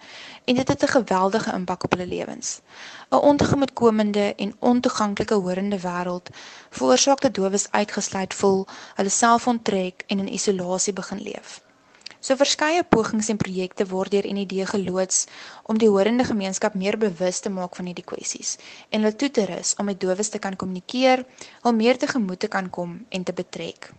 en 0.44 0.54
dit 0.54 0.68
het 0.68 0.82
'n 0.82 0.94
geweldige 0.96 1.52
impak 1.52 1.84
op 1.84 1.92
hulle 1.92 2.06
lewens. 2.06 2.60
'n 3.10 3.16
Ontegemoetkomende 3.16 4.34
en 4.34 4.56
ontoeganklike 4.58 5.34
horende 5.34 5.80
wêreld 5.80 6.30
veroorsaak 6.70 7.20
dat 7.20 7.34
dowes 7.34 7.70
uitgesluit 7.70 8.34
voel, 8.34 8.66
hulle 8.94 9.08
self 9.08 9.46
onttrek 9.46 10.04
en 10.06 10.18
in 10.18 10.32
isolasie 10.32 10.92
begin 10.92 11.22
leef. 11.22 11.62
So 12.24 12.36
verskeie 12.40 12.80
pogings 12.88 13.26
en 13.28 13.36
projekte 13.36 13.84
word 13.86 14.10
deur 14.14 14.26
NID 14.32 14.52
geloods 14.68 15.26
om 15.68 15.78
die 15.78 15.90
horende 15.92 16.24
gemeenskap 16.24 16.74
meer 16.74 16.96
bewus 16.98 17.42
te 17.44 17.50
maak 17.52 17.76
van 17.76 17.90
hierdie 17.90 18.04
kwessies 18.04 18.56
en 18.88 19.04
hulle 19.04 19.16
toe 19.16 19.28
te 19.30 19.44
rus 19.50 19.74
om 19.76 19.90
met 19.90 20.00
dowes 20.00 20.32
te 20.32 20.40
kan 20.40 20.56
kommunikeer, 20.56 21.26
hul 21.66 21.76
meer 21.76 22.00
te 22.00 22.08
gemoed 22.08 22.40
te 22.40 22.48
kan 22.48 22.70
kom 22.70 22.96
en 23.08 23.28
te 23.28 23.32
betrek. 23.32 23.90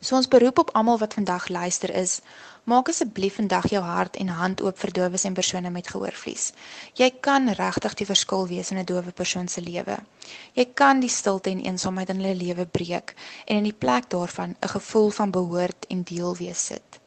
So 0.00 0.16
ons 0.16 0.30
beroep 0.32 0.58
op 0.64 0.72
almal 0.78 1.02
wat 1.04 1.18
vandag 1.18 1.48
luister 1.52 1.92
is, 2.00 2.20
maak 2.68 2.90
asseblief 2.92 3.38
vandag 3.38 3.70
jou 3.72 3.80
hart 3.82 4.16
en 4.20 4.28
hand 4.28 4.60
oop 4.60 4.76
vir 4.82 4.92
dowes 4.92 5.24
en 5.24 5.34
persone 5.34 5.70
met 5.72 5.88
gehoorverlies. 5.88 6.52
Jy 7.00 7.10
kan 7.24 7.48
regtig 7.56 7.94
die 8.00 8.06
verskil 8.06 8.46
wees 8.50 8.70
in 8.70 8.78
'n 8.78 8.84
dowe 8.84 9.12
persoon 9.12 9.48
se 9.48 9.60
lewe. 9.60 9.96
Jy 10.52 10.64
kan 10.74 11.00
die 11.00 11.08
stilte 11.08 11.50
en 11.50 11.64
eensaamheid 11.64 12.08
in 12.08 12.20
hulle 12.20 12.34
lewe 12.34 12.66
breek 12.66 13.14
en 13.46 13.56
in 13.56 13.62
die 13.62 13.72
plek 13.72 14.10
daarvan 14.10 14.56
'n 14.60 14.68
gevoel 14.68 15.10
van 15.10 15.30
behoort 15.30 15.86
en 15.88 16.02
deel 16.02 16.36
wees 16.36 16.66
sit. 16.66 17.00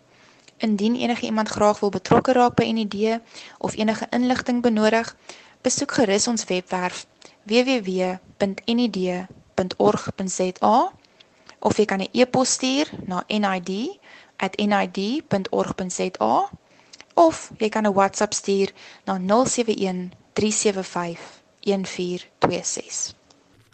Indien 0.57 0.95
enige 0.95 1.25
iemand 1.25 1.49
graag 1.49 1.79
wil 1.79 1.89
betrokke 1.89 2.33
raak 2.33 2.55
by 2.55 2.71
NID 2.71 3.19
of 3.57 3.75
enige 3.75 4.07
inligting 4.09 4.61
benodig, 4.61 5.15
besoek 5.61 5.91
gerus 5.91 6.27
ons 6.27 6.45
webwerf 6.45 7.05
www.nid.org.za 7.43 8.39
of 11.59 11.77
jy 11.77 11.85
kan 11.85 12.01
'n 12.01 12.07
e-pos 12.11 12.51
stuur 12.51 12.89
na 13.05 13.23
nid@nid.org.za 14.41 16.35
of 17.13 17.51
jy 17.57 17.69
kan 17.69 17.85
'n 17.85 17.93
WhatsApp 17.93 18.33
stuur 18.33 18.71
na 19.05 19.17
071 19.17 20.11
375 20.33 21.41
1426. 21.59 23.15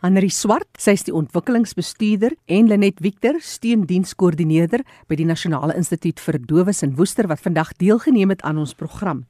Anri 0.05 0.29
Swart, 0.29 0.67
sy 0.77 0.91
is 0.91 1.03
die 1.03 1.13
ontwikkelingsbestuurder 1.13 2.35
en 2.45 2.67
Lenet 2.67 2.99
Victor, 3.01 3.39
steundienskoördineerder 3.41 4.83
by 5.07 5.15
die 5.15 5.25
Nasionale 5.25 5.73
Instituut 5.75 6.19
vir 6.19 6.37
Dowes 6.39 6.83
in 6.85 6.95
Woester 6.95 7.27
wat 7.27 7.41
vandag 7.41 7.73
deelgeneem 7.81 8.29
het 8.29 8.41
aan 8.41 8.57
ons 8.61 8.73
program. 8.77 9.25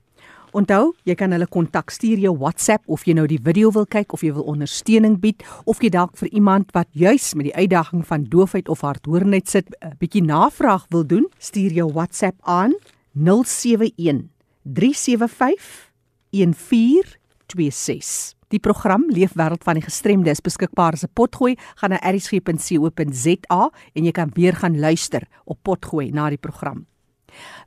Onthou, 0.57 0.95
jy 1.05 1.13
kan 1.13 1.29
hulle 1.35 1.45
kontak 1.53 1.91
stuur 1.93 2.17
jou 2.17 2.31
WhatsApp 2.41 2.81
of 2.89 3.03
jy 3.05 3.13
nou 3.13 3.27
die 3.29 3.37
video 3.45 3.69
wil 3.75 3.85
kyk 3.85 4.15
of 4.15 4.23
jy 4.25 4.31
wil 4.33 4.47
ondersteuning 4.49 5.19
bied 5.21 5.43
of 5.69 5.83
jy 5.83 5.91
dalk 5.93 6.15
vir 6.17 6.31
iemand 6.33 6.71
wat 6.73 6.89
juis 6.97 7.27
met 7.37 7.51
die 7.51 7.53
uitdaging 7.53 8.01
van 8.07 8.25
doofheid 8.31 8.71
of 8.73 8.81
hardhoorendheid 8.81 9.45
sit 9.45 9.69
'n 9.69 9.93
bietjie 9.99 10.23
navraag 10.25 10.87
wil 10.89 11.05
doen, 11.05 11.29
stuur 11.37 11.77
jou 11.77 11.91
WhatsApp 11.93 12.41
aan 12.41 12.73
071 13.13 14.25
375 14.63 15.93
1426. 16.31 18.33
Die 18.49 18.59
program 18.59 19.05
Leefwêreld 19.09 19.63
van 19.63 19.75
die 19.75 19.85
Gestremde 19.85 20.31
is 20.31 20.41
beskikbaar 20.41 20.93
as 20.93 21.03
'n 21.03 21.13
potgooi 21.13 21.55
gaan 21.75 21.89
na 21.89 22.01
erisg.co.za 22.01 23.71
en 23.93 24.03
jy 24.03 24.11
kan 24.11 24.31
weer 24.33 24.55
gaan 24.55 24.79
luister 24.79 25.21
op 25.45 25.59
potgooi 25.61 26.09
na 26.09 26.29
die 26.29 26.41
program. 26.41 26.87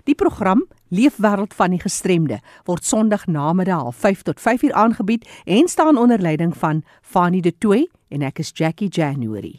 Die 0.03 0.15
program 0.15 0.67
Leefwêreld 0.93 1.53
van 1.57 1.73
die 1.73 1.81
Gestremde 1.81 2.39
word 2.67 2.85
Sondag 2.85 3.25
namiddag 3.27 3.95
5 3.95 4.21
tot 4.29 4.41
5 4.41 4.69
uur 4.69 4.73
aangebied 4.73 5.27
en 5.45 5.67
staan 5.67 5.97
onder 5.97 6.21
leiding 6.21 6.57
van 6.57 6.83
Fanie 7.01 7.41
De 7.41 7.57
Tooy 7.57 7.89
en 8.09 8.21
ek 8.21 8.39
is 8.39 8.51
Jackie 8.53 8.89
January. 8.89 9.57